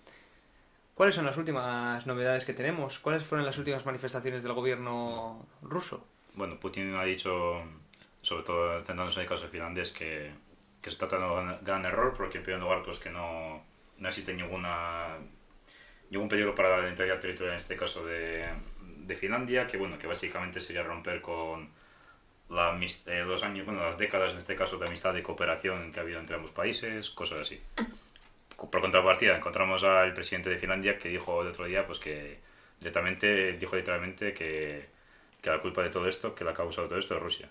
[0.95, 2.99] ¿Cuáles son las últimas novedades que tenemos?
[2.99, 6.07] ¿Cuáles fueron las últimas manifestaciones del gobierno ruso?
[6.35, 7.61] Bueno, Putin ha dicho,
[8.21, 10.31] sobre todo centrándose en el caso finlandés, que,
[10.81, 13.61] que se trata de un gran, error, porque en primer lugar, pues que no,
[13.97, 15.17] no existe ninguna,
[16.09, 18.47] ningún peligro para la integridad territorial, en este caso de,
[18.79, 21.69] de Finlandia, que bueno, que básicamente sería romper con
[22.55, 25.99] la, eh, los años, bueno, las décadas, en este caso, de amistad y cooperación que
[25.99, 27.61] ha habido entre ambos países, cosas así.
[28.57, 32.39] Por contrapartida, encontramos al presidente de Finlandia que dijo el otro día, pues que
[32.79, 34.87] directamente, dijo literalmente que,
[35.41, 37.49] que la culpa de todo esto, que la ha causado todo esto es Rusia.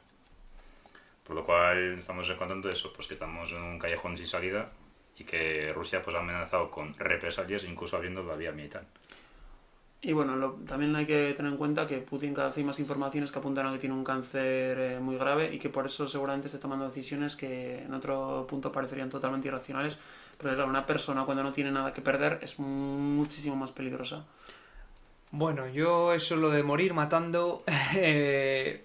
[1.24, 4.70] Por lo cual estamos encontrando eso, pues que estamos en un callejón sin salida
[5.16, 8.84] y que Rusia pues ha amenazado con represalias incluso abriendo la vía militar.
[10.06, 12.78] Y bueno, lo- también hay que tener en cuenta que Putin cada vez hay más
[12.78, 16.06] informaciones que apuntan a que tiene un cáncer eh, muy grave y que por eso
[16.06, 19.96] seguramente esté tomando decisiones que en otro punto parecerían totalmente irracionales.
[20.36, 24.24] Pero claro, una persona cuando no tiene nada que perder es muchísimo más peligrosa.
[25.30, 27.62] Bueno, yo eso lo de morir matando...
[27.96, 28.84] eh,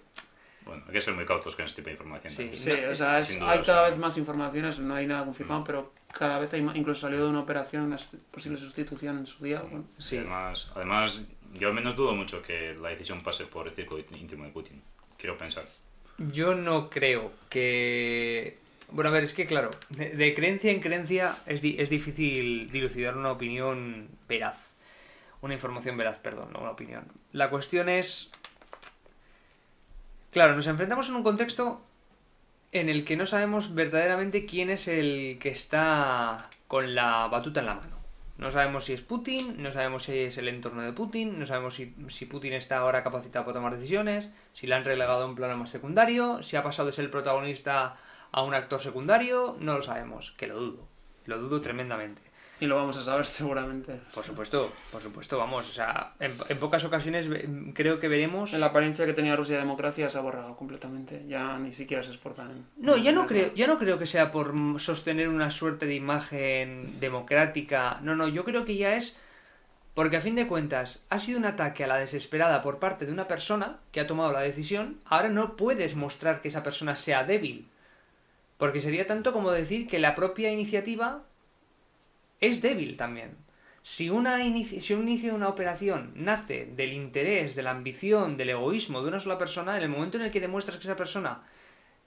[0.69, 2.31] Bueno, hay que ser muy cautos con este tipo de información.
[2.33, 2.49] Sí.
[2.53, 4.95] Sí, No, o sea, es- sin duda, hay o cada sea- vez más informaciones, no
[4.95, 7.97] hay nada confirmado, pero cada vez hay más, incluso salió de una operación, una
[8.31, 9.61] posible sustitución en su día.
[9.61, 9.85] bueno.
[9.97, 10.17] sí.
[10.17, 14.43] Además, además, yo al menos dudo mucho que la decisión pase por el círculo íntimo
[14.45, 14.81] de Putin.
[15.17, 15.65] Quiero pensar.
[16.17, 18.57] Yo no creo que...
[18.91, 22.69] Bueno, a ver, es que claro, de, de creencia en creencia es, di- es difícil
[22.71, 24.57] dilucidar una opinión veraz.
[25.41, 27.05] Una información veraz, perdón, no una opinión.
[27.31, 28.31] La cuestión es...
[30.31, 31.81] Claro, nos enfrentamos en un contexto
[32.71, 37.65] en el que no sabemos verdaderamente quién es el que está con la batuta en
[37.65, 37.97] la mano.
[38.37, 41.73] No sabemos si es Putin, no sabemos si es el entorno de Putin, no sabemos
[41.73, 45.57] si, Putin está ahora capacitado para tomar decisiones, si le han relegado a un plano
[45.57, 47.97] más secundario, si ha pasado de ser el protagonista
[48.31, 50.87] a un actor secundario, no lo sabemos, que lo dudo,
[51.25, 52.21] lo dudo tremendamente.
[52.61, 53.99] Y lo vamos a saber seguramente.
[54.13, 57.29] Por supuesto, por supuesto, vamos, o sea, en, en pocas ocasiones
[57.73, 58.53] creo que veremos...
[58.53, 61.23] La apariencia que tenía Rusia de democracia se ha borrado completamente.
[61.27, 62.65] Ya ni siquiera se esfuerzan en...
[62.77, 65.95] No, ya no en- creo, ya no creo que sea por sostener una suerte de
[65.95, 67.99] imagen democrática.
[68.01, 69.15] No, no, yo creo que ya es
[69.93, 73.11] porque a fin de cuentas ha sido un ataque a la desesperada por parte de
[73.11, 74.97] una persona que ha tomado la decisión.
[75.05, 77.67] Ahora no puedes mostrar que esa persona sea débil.
[78.57, 81.23] Porque sería tanto como decir que la propia iniciativa
[82.41, 83.37] es débil también.
[83.81, 88.51] Si, una si un inicio de una operación nace del interés, de la ambición, del
[88.51, 91.43] egoísmo de una sola persona, en el momento en el que demuestras que esa persona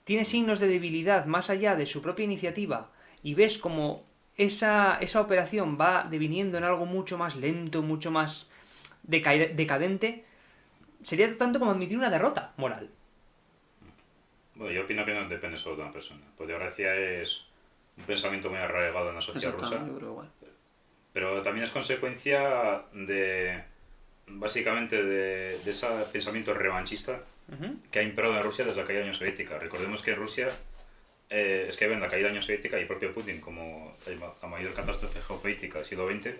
[0.03, 2.91] tiene signos de debilidad más allá de su propia iniciativa
[3.23, 4.05] y ves como
[4.37, 8.51] esa, esa operación va deviniendo en algo mucho más lento, mucho más
[9.07, 10.25] deca- decadente,
[11.03, 12.89] sería tanto como admitir una derrota moral.
[14.55, 16.21] Bueno, yo opino que no depende solo de una persona.
[16.37, 17.45] Pues Teocracia es
[17.97, 20.29] un pensamiento muy arraigado en la sociedad rusa, yo creo igual.
[21.13, 23.63] pero también es consecuencia de,
[24.27, 27.21] básicamente, de, de ese pensamiento revanchista
[27.91, 29.59] que ha imperado en Rusia desde la caída de la Unión Soviética.
[29.59, 30.49] Recordemos que en Rusia,
[31.29, 33.95] eh, es que ven la caída de la Unión Soviética y propio Putin como
[34.41, 36.35] la mayor catástrofe geopolítica del siglo XX,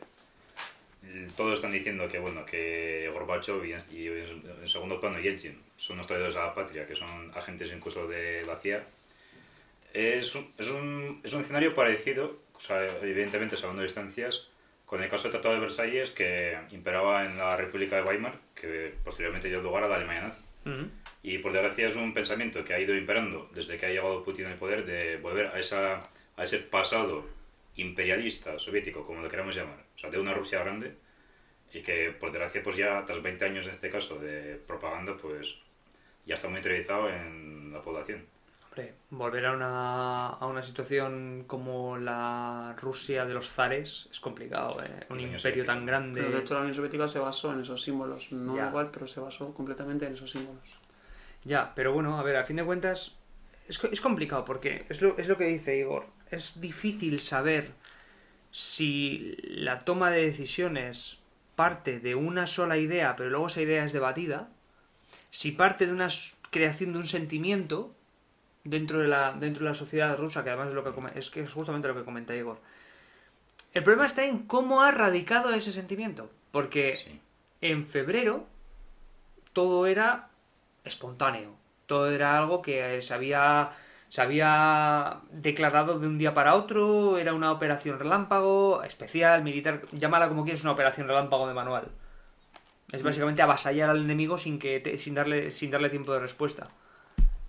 [1.36, 5.98] todos están diciendo que bueno que Gorbachev y, en- y en segundo plano Yeltsin son
[5.98, 8.84] los traidores a la patria, que son agentes incluso de la CIA.
[9.94, 14.50] Es un, es un, es un escenario parecido, o sea, evidentemente salvando distancias,
[14.86, 18.94] con el caso del Tratado de Versalles que imperaba en la República de Weimar, que
[19.04, 20.42] posteriormente dio lugar a la Alemania nazi.
[20.66, 20.90] Ujú.
[21.22, 24.48] Y por desgracia es un pensamiento que ha ido imperando desde que ha llegado Putin
[24.48, 27.26] al poder de volver a, esa, a ese pasado
[27.76, 30.94] imperialista soviético, como lo queramos llamar, o sea, de una Rusia grande,
[31.74, 35.58] y que por desgracia pues ya tras 20 años en este caso de propaganda, pues
[36.26, 38.26] ya está muy interiorizado en la población.
[38.76, 44.82] Hombre, volver a una, a una situación como la Rusia de los zares es complicado,
[44.84, 45.06] ¿eh?
[45.12, 46.22] Un imperio tan grande.
[46.22, 48.32] Pero de hecho la Unión Soviética se basó en esos símbolos.
[48.32, 48.70] No Ya.
[48.70, 50.64] igual, pero se basó completamente en esos símbolos.
[51.44, 53.16] Ya, pero bueno, a ver, a fin de cuentas
[53.68, 56.08] es, es complicado porque es lo, es lo que dice Igor.
[56.32, 57.74] Es difícil saber
[58.50, 61.20] si la toma de decisiones
[61.56, 64.50] parte de una sola idea, pero luego esa idea es debatida,
[65.30, 66.08] si parte de una
[66.50, 67.94] creación de un sentimiento
[68.64, 71.42] dentro de la, dentro de la sociedad rusa, que además es, lo que, es que
[71.42, 72.60] es justamente lo que comenta Igor.
[73.74, 77.20] El problema está en cómo ha radicado ese sentimiento, porque Sí.
[77.62, 78.46] en febrero
[79.54, 80.30] todo era
[80.84, 81.56] espontáneo.
[81.86, 83.72] Todo era algo que se había,
[84.10, 90.30] se había declarado de un día para otro, era una operación relámpago, especial, militar, llámala
[90.30, 91.88] como quieras, una operación relámpago de manual.
[92.92, 96.70] Es básicamente avasallar al enemigo sin, que te- sin, darle, sin darle tiempo de respuesta.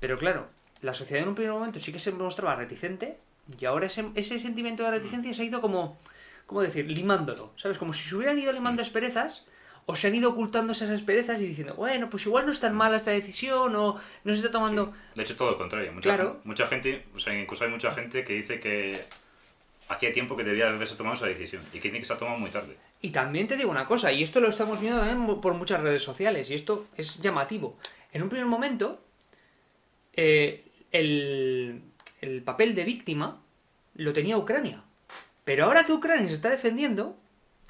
[0.00, 0.46] Pero claro,
[0.84, 3.16] la sociedad en un primer momento sí que se mostraba reticente
[3.60, 5.98] y ahora ese, ese sentimiento de reticencia se ha ido como,
[6.46, 7.52] ¿cómo decir?, limándolo.
[7.56, 7.78] ¿Sabes?
[7.78, 9.46] Como si se hubieran ido limando asperezas
[9.86, 12.74] o se han ido ocultando esas asperezas y diciendo, bueno, pues igual no es tan
[12.74, 14.86] mala esta decisión o no se está tomando...
[14.86, 14.92] Sí.
[15.16, 15.92] De hecho, todo lo contrario.
[15.92, 16.40] Mucha, Claro.
[16.44, 19.04] mucha gente, o sea, incluso hay mucha gente que dice que
[19.88, 22.38] hacía tiempo que debía haberse tomado esa decisión y que dice que se ha tomado
[22.38, 22.76] muy tarde.
[23.02, 26.02] Y también te digo una cosa, y esto lo estamos viendo también por muchas redes
[26.02, 27.76] sociales, y esto es llamativo.
[28.14, 29.02] En un primer momento,
[30.14, 30.64] eh,
[30.94, 31.82] el,
[32.20, 33.40] el papel de víctima
[33.94, 34.82] lo tenía Ucrania.
[35.44, 37.16] Pero ahora que Ucrania se está defendiendo,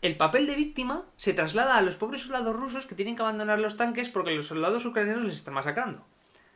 [0.03, 3.59] el papel de víctima se traslada a los pobres soldados rusos que tienen que abandonar
[3.59, 6.05] los tanques porque los soldados ucranianos les están masacrando.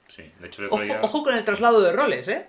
[0.07, 2.47] Sí, de hecho, Ojo, ojo con el traslado de roles, ¿eh?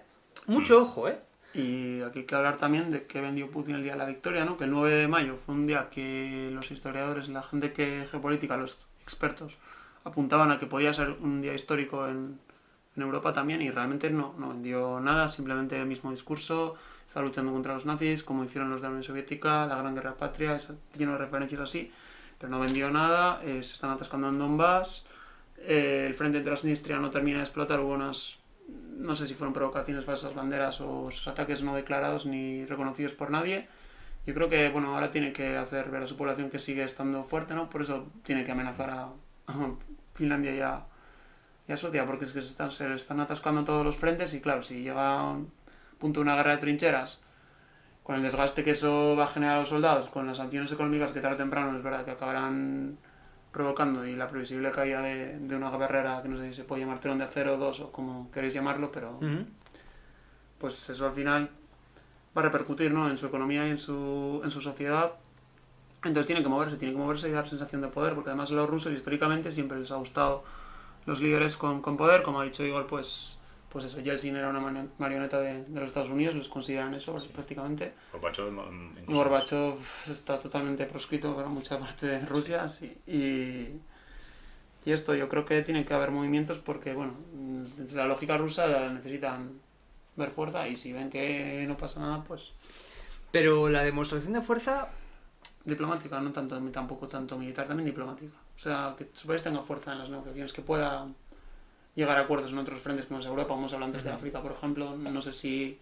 [0.47, 1.19] Mucho ojo, ¿eh?
[1.53, 4.45] Y aquí hay que hablar también de que vendió Putin el día de la victoria,
[4.45, 4.57] ¿no?
[4.57, 8.57] Que el 9 de mayo fue un día que los historiadores, la gente que geopolítica,
[8.57, 9.57] los expertos,
[10.03, 12.39] apuntaban a que podía ser un día histórico en,
[12.99, 16.75] en Europa también y realmente no, no vendió nada, simplemente el mismo discurso,
[17.07, 20.15] está luchando contra los nazis, como hicieron los de la Unión Soviética, la Gran Guerra
[20.15, 21.91] Patria, es- lleno de referencias así,
[22.37, 25.05] pero no vendió nada, eh, se están atascando en Donbass,
[25.57, 28.37] eh, el frente Transnistria no termina de explotar, hubo unas
[28.99, 33.67] no sé si fueron provocaciones, falsas banderas o ataques no declarados ni reconocidos por nadie.
[34.27, 37.23] Yo creo que, bueno, ahora tiene que hacer ver a su población que sigue estando
[37.23, 37.69] fuerte, ¿no?
[37.69, 39.03] Por eso tiene que amenazar a,
[39.47, 39.71] a
[40.13, 40.83] Finlandia y a,
[41.69, 44.41] y a Suecia, porque es que se, están, se están atascando todos los frentes y,
[44.41, 45.51] claro, si llega a un
[45.99, 47.21] punto de una guerra de trincheras,
[48.01, 51.11] con el desgaste que eso va a generar a los soldados, con las sanciones económicas
[51.11, 52.97] que tarde o temprano es verdad que acabarán
[53.51, 56.81] provocando y la previsible caída de, de una guerrera que no sé si se puede
[56.81, 59.19] llamar telón de acero 2 o como queréis llamarlo, pero
[60.57, 61.51] pues eso al final
[62.35, 63.07] va a repercutir ¿no?
[63.07, 65.11] en su economía y en su, en su sociedad.
[66.03, 68.53] Entonces tiene que moverse, tiene que moverse y dar sensación de poder, porque además a
[68.55, 70.43] los rusos históricamente siempre les ha gustado
[71.09, 73.35] los líderes con, con poder, como ha dicho Igor, pues
[73.71, 77.13] pues eso, Yeltsin era una mari- marioneta de, de los Estados Unidos, les consideran eso
[77.33, 77.93] prácticamente.
[78.13, 79.75] Gorbachev, mm, Gorbachev
[80.09, 83.77] está totalmente proscrito para mucha parte de Rusia sí, y,
[84.85, 87.13] y esto yo creo que tiene que haber movimientos porque, bueno,
[87.93, 89.59] la lógica rusa necesitan
[90.15, 92.51] ver fuerza y si ven que no pasa nada, pues
[93.31, 94.87] Pero la demostración de fuerza
[95.63, 98.33] diplomática, no tanto tampoco tanto militar, también diplomática.
[98.59, 101.07] O sea, que su país tenga fuerza en las negociaciones, que pueda
[101.95, 104.11] llegar a acuerdos en otros frentes como es Europa, vamos a hablar antes de.
[104.11, 105.79] África, por ejemplo, no sé si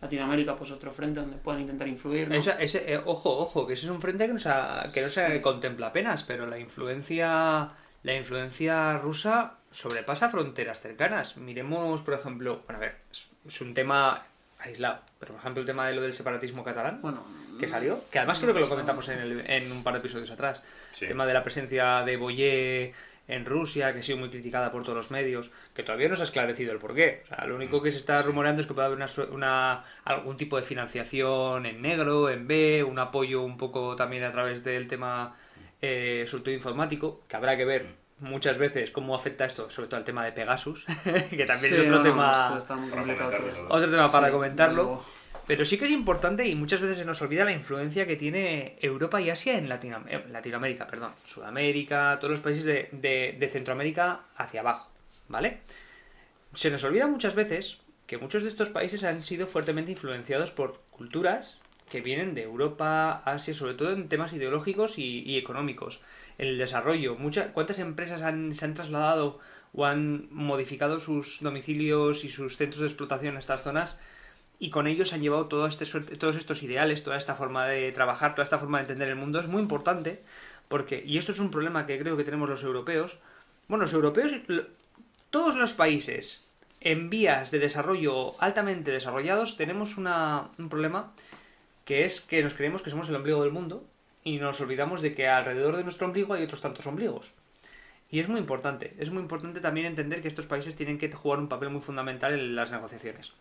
[0.00, 2.28] Latinoamérica, pues otro frente donde puedan intentar influir.
[2.28, 2.34] ¿no?
[2.36, 5.08] Ese, eh, ojo, ojo, que ese es un frente que no se, ha- que no
[5.08, 5.40] se Sí.
[5.42, 7.70] contempla apenas, pero la influencia,
[8.04, 11.36] la influencia rusa sobrepasa fronteras cercanas.
[11.36, 14.22] Miremos, por ejemplo, bueno, a ver, es, es un tema
[14.60, 17.24] aislado, pero por ejemplo el tema de lo del separatismo catalán, Bueno,
[17.58, 20.30] que salió, que además creo que lo comentamos en, el- en un par de episodios
[20.30, 21.04] atrás, Sí.
[21.04, 22.92] el tema de la presencia de Boyer
[23.28, 26.22] en Rusia, que ha sido muy criticada por todos los medios, que todavía no se
[26.22, 27.22] ha esclarecido el porqué.
[27.24, 30.36] O sea, lo único que se está rumoreando es que puede haber una, una- algún
[30.36, 34.88] tipo de financiación en negro, en B, un apoyo un poco también a través del
[34.88, 35.34] tema,
[35.80, 37.86] eh, sobre todo informático, que habrá que ver
[38.18, 40.84] muchas veces cómo afecta esto, sobre todo al tema de Pegasus,
[41.30, 42.58] que también Sí, es otro no, tema...
[43.68, 45.04] Otro tema para Sí, comentarlo.
[45.46, 48.76] Pero sí que es importante y muchas veces se nos olvida la influencia que tiene
[48.80, 54.60] Europa y Asia en Latinoam- eh, Latinoamérica, perdón, Sudamérica, todos los países de, Centroamérica hacia
[54.60, 54.90] abajo,
[55.28, 55.58] ¿vale?
[56.54, 60.80] Se nos olvida muchas veces que muchos de estos países han sido fuertemente influenciados por
[60.90, 66.00] culturas que vienen de Europa, Asia, sobre todo en temas ideológicos y, y económicos.
[66.38, 69.40] El desarrollo, muchas, ¿cuántas empresas han- se han trasladado
[69.74, 74.00] o han modificado sus domicilios y sus centros de explotación a estas zonas
[74.62, 77.90] y con ellos han llevado todo este suerte- todos estos ideales, toda esta forma de
[77.90, 79.40] trabajar, toda esta forma de entender el mundo.
[79.40, 80.22] Es muy importante
[80.68, 83.18] porque, y esto es un problema que creo que tenemos los europeos,
[83.66, 84.30] bueno, los europeos,
[85.30, 86.46] todos los países
[86.80, 91.12] en vías de desarrollo altamente desarrollados, tenemos una- un problema
[91.84, 93.82] que es que nos creemos que somos el ombligo del mundo
[94.22, 97.32] y nos olvidamos de que alrededor de nuestro ombligo hay otros tantos ombligos.
[98.12, 101.40] Y es muy importante, es muy importante también entender que estos países tienen que jugar
[101.40, 103.32] un papel muy fundamental en las negociaciones.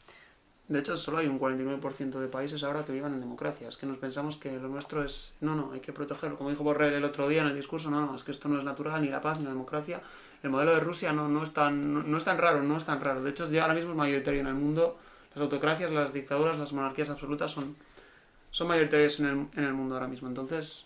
[0.71, 3.97] De hecho, solo hay un 49% de países ahora que vivan en democracias, que nos
[3.97, 5.33] pensamos que lo nuestro es...
[5.41, 6.37] No, no, hay que protegerlo.
[6.37, 8.57] Como dijo Borrell el otro día en el discurso, no, no, es que esto no
[8.57, 10.01] es natural, ni la paz, ni la democracia.
[10.41, 12.85] El modelo de Rusia no, no, es, tan, no, no es tan raro, no es
[12.85, 13.21] tan raro.
[13.21, 14.97] De hecho, ya ahora mismo es mayoritario en el mundo.
[15.35, 17.75] Las autocracias, las dictaduras, las monarquías absolutas son,
[18.49, 20.29] son mayoritarias en el, en el mundo ahora mismo.
[20.29, 20.85] Entonces,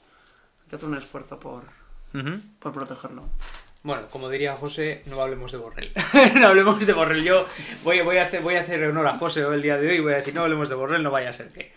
[0.63, 1.61] hay que hacer un esfuerzo por,
[2.57, 3.25] por protegerlo.
[3.85, 5.91] Bueno, como diría José, no hablemos de Borrell.
[6.39, 7.23] no hablemos de Borrell.
[7.23, 7.47] Yo
[7.83, 9.99] voy, voy, a hacer, voy a hacer honor a José el día de hoy y
[9.99, 11.71] voy a decir, no hablemos de Borrell, no vaya a ser que...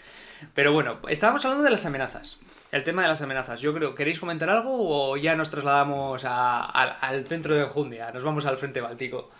[0.54, 2.38] Pero bueno, estábamos hablando de las amenazas.
[2.72, 3.60] El tema de las amenazas.
[3.60, 8.10] Yo creo, ¿queréis comentar algo o ya nos trasladamos a- al- al centro de Enjundia?
[8.10, 9.30] Nos vamos al frente báltico.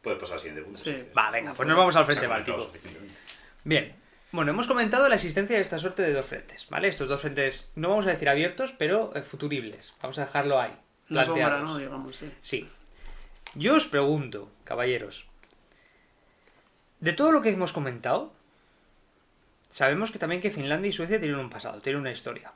[0.00, 0.80] Puede pasar al siguiente punto.
[0.80, 1.04] Sí.
[1.16, 2.72] Va, venga, pues nos vamos al frente báltico.
[3.64, 3.94] Bien.
[4.32, 6.88] Bueno, hemos comentado la existencia de esta suerte de dos frentes, ¿vale?
[6.88, 9.92] Estos dos frentes, no vamos a decir abiertos, pero eh, futuribles.
[10.00, 10.70] Vamos a dejarlo ahí.
[11.10, 11.70] La sombra, planteados.
[11.70, 11.78] ¿no?
[11.78, 12.32] Digamos, sí.
[12.40, 12.68] Sí.
[13.54, 15.26] Yo os pregunto, caballeros,
[17.00, 18.32] de todo lo que hemos comentado,
[19.70, 22.52] sabemos que también que Finlandia y Suecia tienen un pasado, tienen una historia.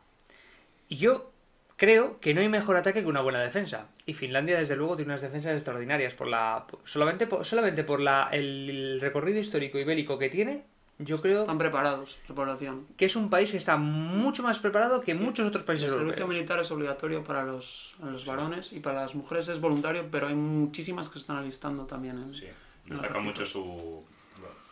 [0.88, 1.32] Y yo
[1.76, 3.88] creo que no hay mejor ataque que una buena defensa.
[4.06, 6.14] Y Finlandia, desde luego, tiene unas defensas extraordinarias.
[6.14, 10.64] Por la, solamente por, solamente por la, el recorrido histórico y bélico que tiene,
[10.98, 12.86] yo creo Están preparados, la población.
[12.96, 16.08] que es un país que está mucho más preparado que muchos otros El países servicio
[16.22, 16.28] europeos.
[16.28, 20.34] militar es obligatorio para los, los varones y para las mujeres es voluntario, pero hay
[20.34, 22.18] muchísimas que se están alistando también.
[22.18, 22.46] En, Sí.
[22.86, 24.04] el Destaca mucho su.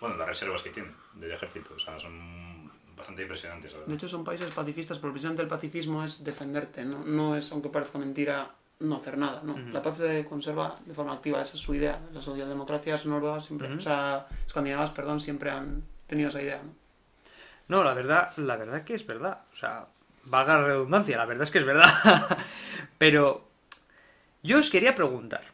[0.00, 1.74] Bueno, las reservas que tiene del ejército.
[1.74, 3.72] O sea, son bastante impresionantes.
[3.86, 7.68] De hecho, son países pacifistas, pero precisamente el pacifismo es defenderte, no, no es, aunque
[7.68, 8.50] parezca mentira,
[8.80, 9.42] no hacer nada.
[9.44, 9.56] ¿no?
[9.72, 12.00] La paz se conserva de forma activa, esa es su idea.
[12.12, 16.60] Las socialdemocracias noruegas, siempre, o sea, escandinavas, perdón, siempre han tenido esa idea.
[16.62, 16.74] ¿no?
[17.68, 19.44] No, la verdad, la verdad que es verdad.
[19.50, 19.86] O sea,
[20.24, 22.38] vaga la redundancia, la verdad es que es verdad.
[22.98, 23.48] Pero
[24.42, 25.44] yo os quería preguntar.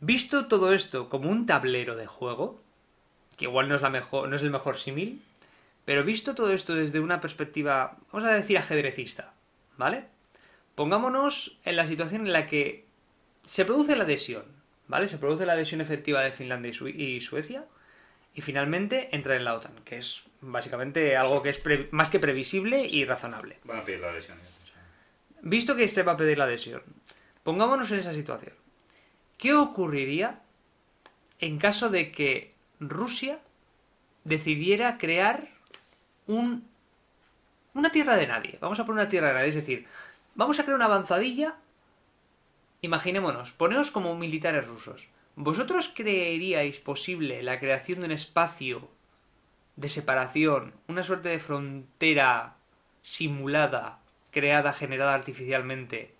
[0.00, 2.62] Visto todo esto como un tablero de juego,
[3.36, 5.22] que igual no es la mejor, no es el mejor símil,
[5.84, 9.32] pero visto todo esto desde una perspectiva, vamos a decir ajedrecista,
[9.76, 10.06] ¿vale?
[10.74, 12.86] Pongámonos en la situación en la que
[13.44, 14.44] se produce la adhesión,
[14.88, 15.06] ¿vale?
[15.06, 17.64] Se produce la adhesión efectiva de Finlandia y Suecia,
[18.34, 22.18] y finalmente entra en la OTAN, que es básicamente algo que es pre- más que
[22.18, 23.58] previsible y razonable.
[23.64, 24.36] Van a pedir la o sea.
[25.42, 26.82] Visto que se va a pedir la adhesión,
[27.42, 28.54] pongámonos en esa situación.
[29.38, 30.40] ¿Qué ocurriría
[31.40, 33.40] en caso de que Rusia
[34.24, 35.48] decidiera crear
[36.28, 36.68] un,
[37.74, 38.58] una tierra de nadie.
[38.60, 39.48] Vamos a poner una tierra de nadie.
[39.48, 39.86] Es decir,
[40.36, 41.56] vamos a crear una avanzadilla.
[42.80, 45.08] Imaginémonos, poneos como militares rusos.
[45.36, 48.88] ¿Vosotros creeríais posible la creación de un espacio
[49.76, 52.56] de separación, una suerte de frontera
[53.00, 56.14] simulada, creada, generada artificialmente,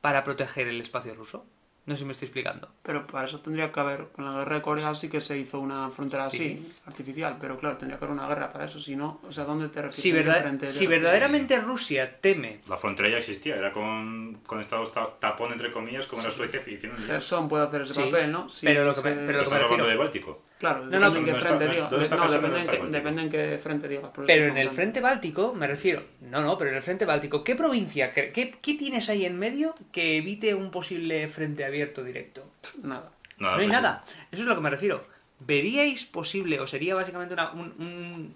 [0.00, 1.44] para proteger el espacio ruso?
[1.84, 2.68] No sé si me estoy explicando.
[2.84, 5.58] Pero para eso tendría que haber, con la guerra de Corea sí que se hizo
[5.58, 6.72] una frontera así, Sí.
[6.86, 9.66] artificial, pero claro, tendría que haber una guerra para eso, si no, o sea, ¿dónde
[9.68, 9.96] te refieres?
[9.96, 14.60] Si, ¿En qué verdad- si verdaderamente Rusia teme La frontera ya existía, era con, con
[14.60, 17.06] estados ta- tapón, entre comillas, como era Suecia y Finlandia.
[17.06, 18.48] Gerson puede hacer ese Sí, papel, ¿no?
[18.48, 20.42] Sí, pero lo que me- pero lo que me hablando refiero- del Báltico.
[20.62, 21.90] Claro, no, depende en ¿dónde qué frente digas.
[21.90, 22.92] No, depende, en está qué, el Báltico?
[22.92, 24.04] depende en qué frente digas.
[24.26, 26.02] Pero en el frente báltico, me refiero.
[26.20, 29.74] No, no, pero en el frente báltico, ¿qué provincia, qué, qué- tienes ahí en medio
[29.90, 32.48] que evite un posible frente abierto directo?
[32.82, 33.10] Nada.
[33.38, 33.82] Nada, no hay pues sí.
[33.82, 34.04] nada.
[34.30, 35.04] Eso es lo que me refiero.
[35.40, 38.34] ¿Veríais posible, o sería básicamente una- un, un-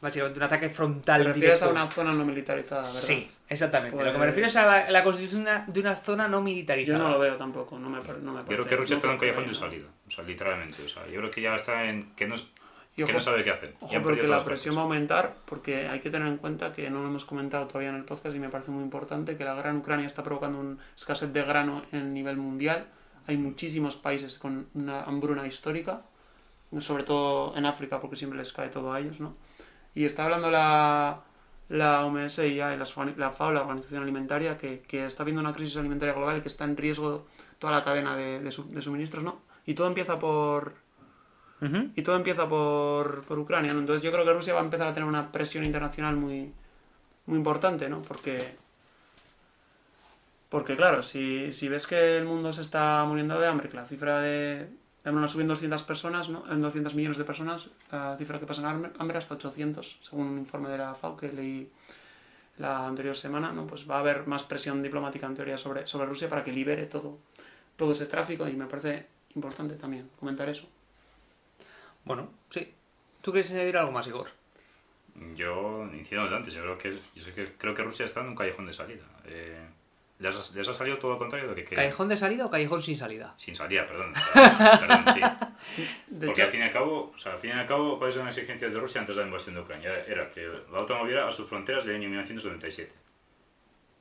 [0.00, 1.64] básicamente un ataque frontal Te refieres directo?
[1.78, 2.92] a una zona no militarizada, ¿verdad?
[2.94, 3.96] Sí, exactamente.
[3.96, 6.28] Lo que me Pues- refiero es a la, la constitución de una, de una zona
[6.28, 6.98] no militarizada.
[6.98, 8.46] Yo no lo veo tampoco, no me, no me Yo parece.
[8.54, 9.86] creo que Rusia no está en un callejón de salida.
[10.06, 10.82] O sea, literalmente.
[10.84, 12.14] O sea, yo creo que ya está en.
[12.14, 12.34] que no,
[12.96, 13.74] que ojo, no sabe qué hacer.
[13.80, 17.00] Ojo, porque la presión va a aumentar, porque hay que tener en cuenta que no
[17.02, 19.70] lo hemos comentado todavía en el podcast y me parece muy importante que la guerra
[19.70, 22.86] en Ucrania está provocando una escasez de grano en nivel mundial.
[23.26, 26.02] Hay muchísimos países con una hambruna histórica,
[26.80, 29.36] sobre todo en África, porque siempre les cae todo a ellos, ¿no?
[29.94, 31.20] Y está hablando la,
[31.72, 35.76] la OMS y ya, la FAO, la Organización Alimentaria, que, que está habiendo una crisis
[35.76, 37.26] alimentaria global y que está en riesgo
[37.58, 39.40] toda la cadena de, de su- de suministros, ¿no?
[39.66, 40.74] Y todo empieza por,
[41.96, 43.80] y todo empieza por, por Ucrania, ¿no?
[43.80, 46.52] Entonces yo creo que Rusia va a empezar a tener una presión internacional muy,
[47.26, 48.02] muy importante, ¿no?
[48.02, 48.56] Porque,
[50.48, 53.86] porque claro, si, si ves que el mundo se está muriendo de hambre, que la
[53.86, 54.68] cifra de,
[55.02, 56.44] de hambre sube en 200 personas, ¿no?
[56.50, 60.38] En 200 millones de personas, la cifra que pasan hambre, hambre hasta 800, según un
[60.38, 61.70] informe de la FAO que leí
[62.58, 63.66] la anterior semana, ¿no?
[63.66, 66.86] Pues va a haber más presión diplomática en teoría sobre, sobre Rusia para que libere
[66.86, 67.18] todo,
[67.76, 70.68] todo ese tráfico y me parece importante también comentar eso.
[72.04, 72.72] Bueno, sí.
[73.20, 74.28] ¿Tú quieres añadir algo más, Igor?
[75.34, 78.34] Yo, iniciando antes, yo creo que, yo sé que creo que Rusia está en un
[78.34, 79.04] callejón de salida.
[79.26, 79.66] Eh,
[80.22, 81.84] les, ha, les ha salido todo lo contrario de lo que querían.
[81.84, 83.34] ¿Callejón de salida o callejón sin salida?
[83.36, 84.12] Sin salida, perdón.
[84.34, 85.20] perdón, sí.
[86.06, 87.98] De Porque hecho, al fin y al cabo, o sea, al fin y al cabo,
[87.98, 90.04] ¿cuáles eran las exigencias de Rusia antes de la invasión de Ucrania?
[90.06, 92.92] Era que la OTAN volviera a sus fronteras del año 1997.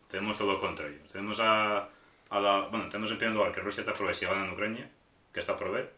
[0.09, 0.99] Tenemos todo lo contrario.
[1.11, 1.89] Tenemos a,
[2.29, 4.51] a la, bueno, tenemos en primer lugar que Rusia está por ver si gana en
[4.51, 4.89] Ucrania,
[5.33, 5.93] que está por ver.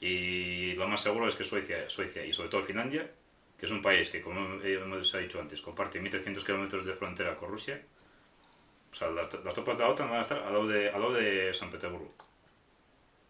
[0.00, 3.10] Y lo más seguro es que Suecia, Suecia y sobre todo Finlandia,
[3.58, 7.48] que es un país que, como hemos dicho antes, comparte 1.300 kilómetros de frontera con
[7.50, 7.82] Rusia.
[8.96, 10.98] O sea, las, las tropas de la OTAN van a estar al lado de, al
[11.02, 12.08] lado de San Petersburgo.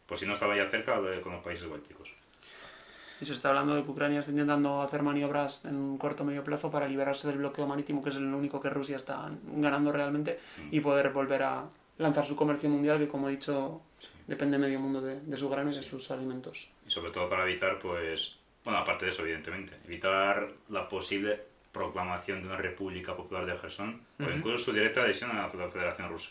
[0.07, 2.13] Por si no estaba ya cerca de- con los países bálticos.
[3.21, 6.45] Y se está hablando de que Ucrania está intentando hacer maniobras en un corto medio
[6.45, 10.39] plazo para liberarse del bloqueo marítimo, que es el único que Rusia está ganando realmente,
[10.71, 11.65] y poder volver a
[11.99, 13.81] lanzar su comercio mundial, que como he dicho,
[14.29, 16.69] depende medio mundo de, de su grano y de sus alimentos.
[16.87, 21.43] Y sobre todo para evitar, pues, bueno, aparte de eso, evidentemente, evitar la posible
[21.77, 26.09] proclamación de una República Popular de Gerson o incluso su directa adhesión a la Federación
[26.09, 26.31] Rusa,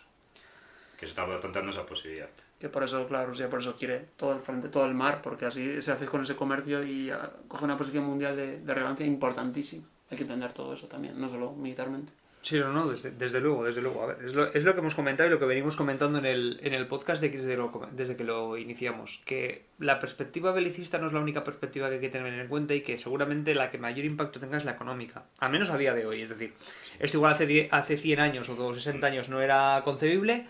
[0.98, 2.30] que se está planteando esa posibilidad.
[2.60, 5.46] Que por eso, claro, Rusia por eso quiere todo el frente, todo el mar, porque
[5.46, 9.06] así se hace con ese comercio y ah, coge una posición mundial de, de relevancia
[9.06, 9.88] importantísima.
[10.10, 12.12] Hay que entender todo eso también, no solo militarmente.
[12.48, 14.04] Sí, no, no, desde, desde luego, desde luego.
[14.04, 16.28] A ver, es lo, es lo que hemos comentado y lo que venimos comentando en
[16.28, 19.24] el, en el podcast de desde, lo- desde que lo iniciamos.
[19.26, 22.76] Que la perspectiva belicista no es la única perspectiva que hay que tener en cuenta
[22.76, 25.26] y que seguramente la que mayor impacto tenga es la económica.
[25.40, 26.22] Al menos a día de hoy.
[26.22, 26.54] Es decir,
[27.00, 30.46] esto igual hace, die- hace 100 años o 60 años no era concebible,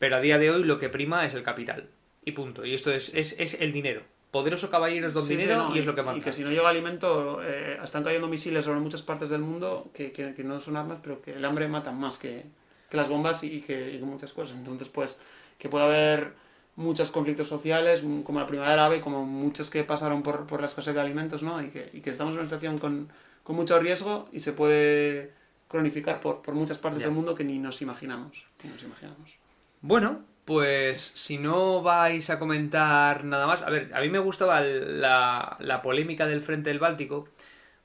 [0.00, 1.88] pero a día de hoy lo que prima es el capital.
[2.24, 2.64] Y punto.
[2.66, 4.02] Y esto es, es, es el dinero.
[4.30, 6.22] Poderoso caballeros don Sí, sí, dinero no, y es lo que Y manda.
[6.22, 10.12] que si no llega alimento, eh, están cayendo misiles sobre muchas partes del mundo que,
[10.12, 12.44] que, que no son armas, pero que el hambre mata más que,
[12.90, 14.56] que las bombas y que, y que muchas cosas.
[14.56, 15.16] Entonces, pues,
[15.58, 16.32] que puede haber
[16.76, 20.66] muchos conflictos sociales, mm, como la primavera árabe, como muchos que pasaron por, por la
[20.66, 21.62] escasez de alimentos, ¿no?
[21.62, 23.08] Y que, y que estamos en una situación con,
[23.42, 25.32] con mucho riesgo y se puede
[25.68, 27.06] cronificar por, por muchas partes Ya.
[27.06, 28.44] del mundo que ni nos imaginamos.
[28.62, 29.36] Ni nos imaginamos.
[29.80, 34.62] Bueno, pues si no vais a comentar nada más, a ver, a mí me gustaba
[34.62, 37.28] la, la polémica del frente del Báltico,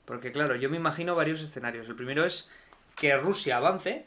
[0.06, 1.86] porque claro, yo me imagino varios escenarios.
[1.90, 2.48] El primero es
[2.96, 4.06] que Rusia avance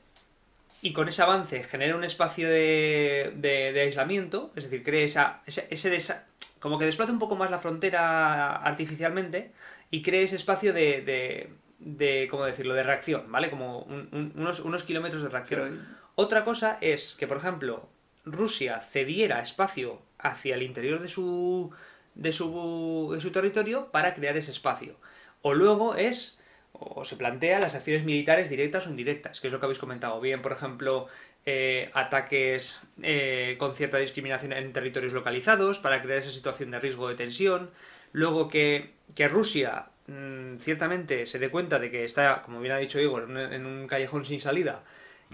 [0.81, 5.41] y con ese avance genere un espacio de, de- de aislamiento, es decir, cree esa,
[5.45, 6.23] ese, ese desa-
[6.59, 9.51] como que desplace un poco más la frontera artificialmente
[9.91, 13.51] y cree ese espacio de, de, de ¿cómo decirlo?, de reacción, ¿vale?
[13.51, 15.59] Como un- un- unos, unos kilómetros de reacción.
[15.61, 17.87] Pero- Otra cosa es que, por ejemplo,
[18.32, 21.71] Rusia cediera espacio hacia el interior de su
[22.17, 24.95] de su, de su territorio para crear ese espacio.
[25.41, 26.39] O luego es,
[26.73, 30.19] o se plantea las acciones militares directas o indirectas, que es lo que habéis comentado.
[30.19, 31.07] Bien, por ejemplo,
[31.45, 37.07] eh, ataques eh, con cierta discriminación en territorios localizados para crear esa situación de riesgo
[37.07, 37.69] de tensión.
[38.11, 42.78] Luego que, que Rusia mm, ciertamente se dé cuenta de que está, como bien ha
[42.78, 44.84] dicho Igor, en un, en un callejón sin salida,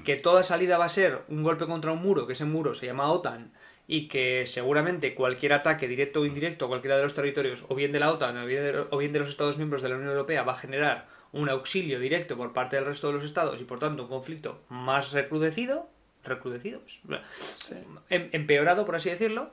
[0.03, 2.85] que toda salida va a ser un golpe contra un muro, que ese muro se
[2.85, 3.51] llama OTAN,
[3.87, 7.91] y que seguramente cualquier ataque directo o indirecto a cualquiera de los territorios, o bien
[7.91, 10.11] de la OTAN o bien de, o bien de los Estados miembros de la Unión
[10.11, 13.63] Europea, va a generar un auxilio directo por parte del resto de los estados y
[13.65, 15.89] por tanto un conflicto más recrudecido,
[16.23, 17.21] recrudecido, pues,
[17.59, 17.75] Sí.
[18.09, 19.49] em- empeorado por así decirlo,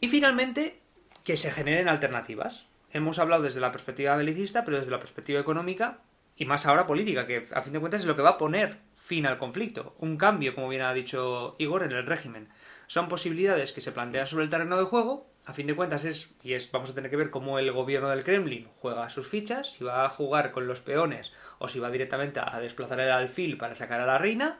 [0.00, 0.78] y finalmente
[1.24, 2.66] que se generen alternativas.
[2.92, 5.98] Hemos hablado desde la perspectiva belicista, pero desde la perspectiva económica
[6.36, 8.76] y más ahora política, que a fin de cuentas es lo que va a poner
[9.06, 9.94] fin al conflicto.
[10.00, 12.48] Un cambio, como bien ha dicho Igor, en el régimen.
[12.88, 15.28] Son posibilidades que se plantean sobre el terreno de juego.
[15.44, 18.08] A fin de cuentas es, y es, vamos a tener que ver cómo el gobierno
[18.08, 21.92] del Kremlin juega sus fichas, si va a jugar con los peones o si va
[21.92, 24.58] directamente a desplazar el alfil para sacar a la reina.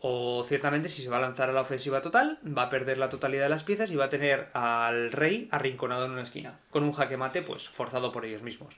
[0.00, 3.10] O ciertamente si se va a lanzar a la ofensiva total, va a perder la
[3.10, 6.82] totalidad de las piezas y va a tener al rey arrinconado en una esquina, con
[6.82, 8.74] un jaque mate pues forzado por ellos mismos.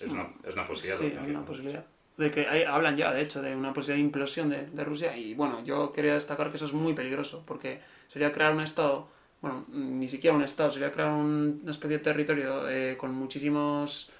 [0.00, 1.24] Es una, es una posibilidad.
[1.24, 1.84] Hay una posibilidad.
[2.16, 5.16] De que hay- hablan ya, de hecho, de una posibilidad de implosión de, Rusia.
[5.16, 9.08] Y bueno, yo quería destacar que eso es muy peligroso, porque sería crear un Estado,
[9.42, 14.10] bueno, ni siquiera un Estado, sería crear un- una especie de territorio eh, con muchísimos,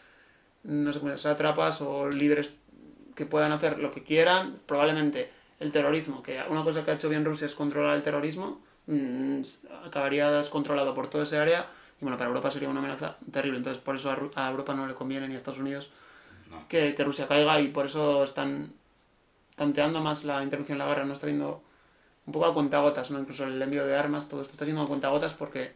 [0.64, 2.58] no sé cómo sátrapas o líderes
[3.14, 4.58] que puedan hacer lo que quieran.
[4.66, 5.30] Probablemente
[5.60, 9.42] el terrorismo, que una cosa que ha hecho bien Rusia es controlar el terrorismo, mm,
[9.86, 11.66] acabaría descontrolado por toda esa área.
[12.00, 13.58] Y bueno, para Europa sería una amenaza terrible.
[13.58, 15.90] Entonces, por eso a, a Europa no le conviene ni a Estados Unidos
[16.50, 16.68] No.
[16.68, 18.72] que, que Rusia caiga y por eso están
[19.56, 21.62] tanteando más la intervención en la guerra, no está yendo
[22.26, 23.18] un poco a cuentagotas, ¿no?
[23.18, 25.72] Incluso el envío de armas, todo esto está yendo a cuentagotas porque,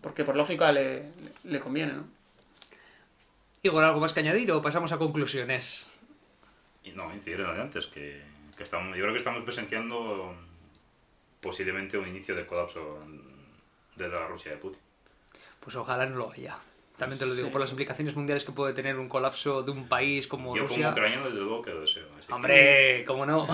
[0.00, 2.04] porque por lógica le, le, le conviene, ¿no?
[3.62, 5.88] Igor, ¿algo más que añadir o pasamos a conclusiones?
[6.84, 8.22] Y no, incidir en lo de antes, que,
[8.56, 10.34] que estamos, yo creo que estamos presenciando
[11.40, 12.98] posiblemente un inicio de colapso
[13.96, 14.80] de la Rusia de Putin.
[15.60, 16.56] Pues ojalá no lo haya.
[16.98, 17.52] También te lo digo, Sí.
[17.52, 20.68] por las implicaciones mundiales que puede tener un colapso de un país como Yo como
[20.74, 20.90] Rusia.
[20.90, 22.06] ucraniano desde luego que lo deseo.
[22.18, 23.46] así que- Hombre, cómo no.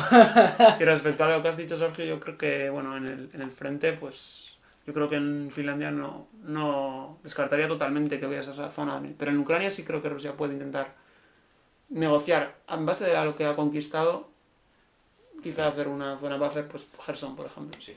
[0.80, 3.41] Y respecto a lo que has dicho, Sergio, yo creo que, bueno, en el, en
[3.43, 8.53] el frente, pues yo creo que en Finlandia no, no descartaría totalmente que vayas a
[8.53, 10.95] esa zona, pero en Ucrania sí creo que Rusia puede intentar
[11.91, 14.28] negociar en base a lo que ha conquistado,
[15.43, 17.80] quizá hacer una zona buffer, pues Gerson, por ejemplo.
[17.80, 17.95] Sí.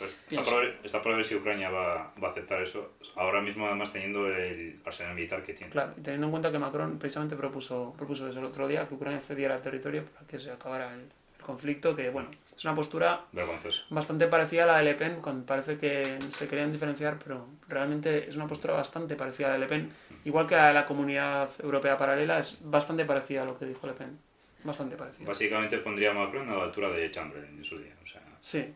[0.00, 2.92] Entonces, está, por ver, está por ver si Ucrania va, va a aceptar eso.
[3.16, 5.70] Ahora mismo, además, teniendo el arsenal militar que tiene.
[5.70, 8.94] Claro, y teniendo en cuenta que Macron precisamente propuso, propuso eso el otro día, que
[8.94, 12.74] Ucrania cediera el territorio para que se acabara el, el conflicto, que bueno, es una
[12.74, 13.84] postura Vergonzoso.
[13.90, 18.28] bastante parecida a la de Le Pen, cuando parece que se querían diferenciar, pero realmente
[18.28, 19.92] es una postura bastante parecida a la de Le Pen.
[20.24, 23.94] Igual que a la comunidad europea paralela, es bastante parecida a lo que dijo Le
[23.94, 24.18] Pen.
[24.62, 25.26] Bastante parecida.
[25.26, 27.94] Básicamente pondría a Macron a la altura de Chamberlain en su día.
[28.02, 28.74] O sea, Sí,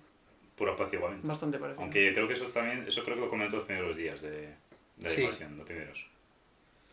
[0.57, 1.26] pura paz igualmente.
[1.26, 1.82] bastante parecida.
[1.82, 4.48] Aunque creo que eso también, eso creo que lo comentó los primeros días de, de
[5.00, 5.22] la Sí.
[5.22, 6.07] invasión, los primeros.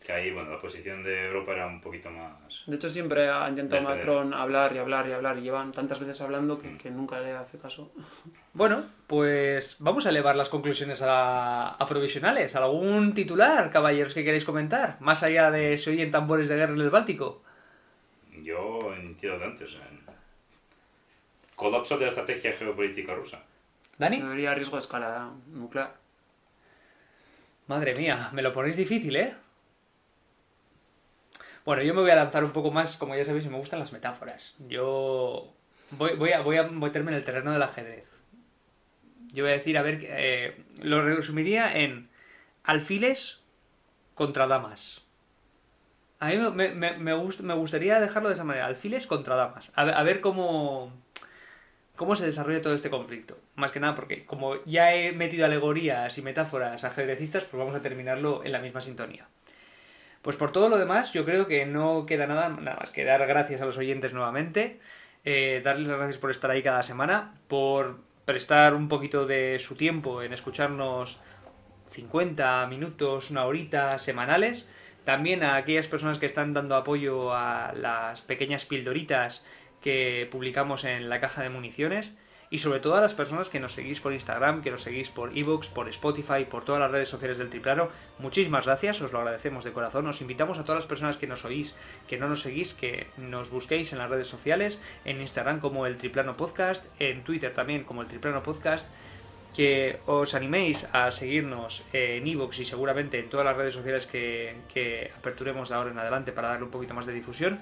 [0.04, 2.64] Que ahí, bueno, la posición de Europa era un poquito más...
[2.66, 3.82] De hecho, siempre ha intentado.
[3.84, 6.60] Macron hablar y hablar y hablar, y llevan tantas veces hablando Mm.
[6.60, 7.92] que, que nunca le hace caso.
[8.54, 12.54] Bueno, pues vamos a elevar las conclusiones a, a provisionales.
[12.56, 14.96] ¿Algún titular, caballeros, que queréis comentar?
[15.00, 17.42] Más allá de se oyen tambores de guerra en el Báltico.
[18.42, 19.70] Yo entiendo antes.
[19.74, 20.02] en-
[21.54, 23.42] Colapso de la estrategia geopolítica rusa.
[23.98, 24.20] ¿Dani?
[24.20, 25.94] Debería riesgo de escalada nuclear.
[27.66, 29.34] Madre mía, me lo ponéis difícil, ¿eh?
[31.64, 33.92] Bueno, yo me voy a lanzar un poco más, como ya sabéis, me gustan las
[33.92, 34.54] metáforas.
[34.68, 35.52] Yo
[35.92, 38.04] voy, voy, a, voy a meterme en el terreno del ajedrez.
[39.32, 42.10] Yo voy a decir, a ver, eh, lo resumiría en
[42.64, 43.40] alfiles
[44.14, 45.02] contra damas.
[46.18, 49.72] A mí me, me, me, gust- me gustaría dejarlo de esa manera, alfiles contra damas.
[49.74, 50.92] A ver, a ver cómo,
[51.96, 53.38] cómo se desarrolla todo este conflicto.
[53.54, 57.82] Más que nada porque como ya he metido alegorías y metáforas ajedrecistas, pues vamos a
[57.82, 59.28] terminarlo en la misma sintonía.
[60.22, 63.26] Pues por todo lo demás, yo creo que no queda nada, nada más que dar
[63.26, 64.78] gracias a los oyentes nuevamente,
[65.24, 69.74] eh, darles las gracias por estar ahí cada semana, por prestar un poquito de su
[69.74, 71.20] tiempo en escucharnos
[71.90, 74.68] 50 minutos, una horita semanales.
[75.04, 79.44] También a aquellas personas que están dando apoyo a las pequeñas pildoritas
[79.80, 82.16] que publicamos en la caja de municiones.
[82.52, 85.34] Y sobre todo a las personas que nos seguís por Instagram, que nos seguís por
[85.34, 87.88] Evox, por Spotify, por todas las redes sociales del Triplano.
[88.18, 90.06] Muchísimas gracias, os lo agradecemos de corazón.
[90.06, 91.74] Os invitamos a todas las personas que nos oís,
[92.06, 95.96] que no nos seguís, que nos busquéis en las redes sociales, en Instagram como el
[95.96, 98.90] Triplano Podcast, en Twitter también como el Triplano Podcast.
[99.56, 104.56] que os animéis a seguirnos en Evox y seguramente en todas las redes sociales que,
[104.68, 107.60] que aperturemos de ahora en adelante para darle un poquito más de difusión.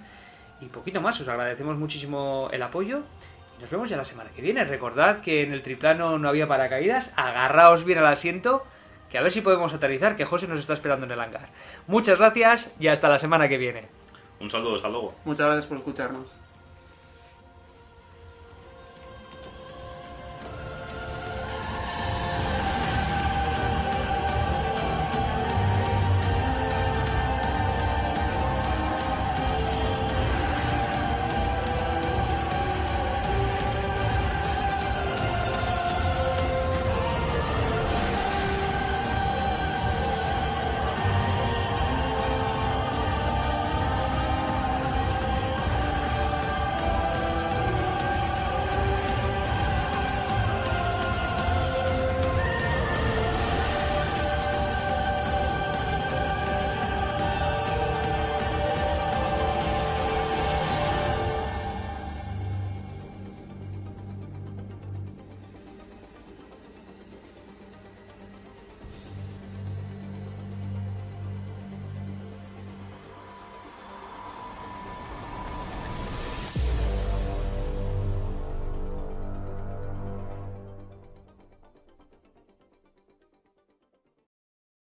[0.61, 3.05] Y poquito más, os agradecemos muchísimo el apoyo
[3.61, 4.65] nos vemos ya la semana que viene.
[4.65, 8.65] Recordad que en el triplano no había paracaídas, agarraos bien al asiento,
[9.11, 11.49] que a ver si podemos aterrizar, que José nos está esperando en el hangar.
[11.87, 13.89] Muchas gracias y hasta la semana que viene.
[14.41, 15.15] Un saludo, hasta luego.
[15.25, 16.40] Muchas gracias por escucharnos.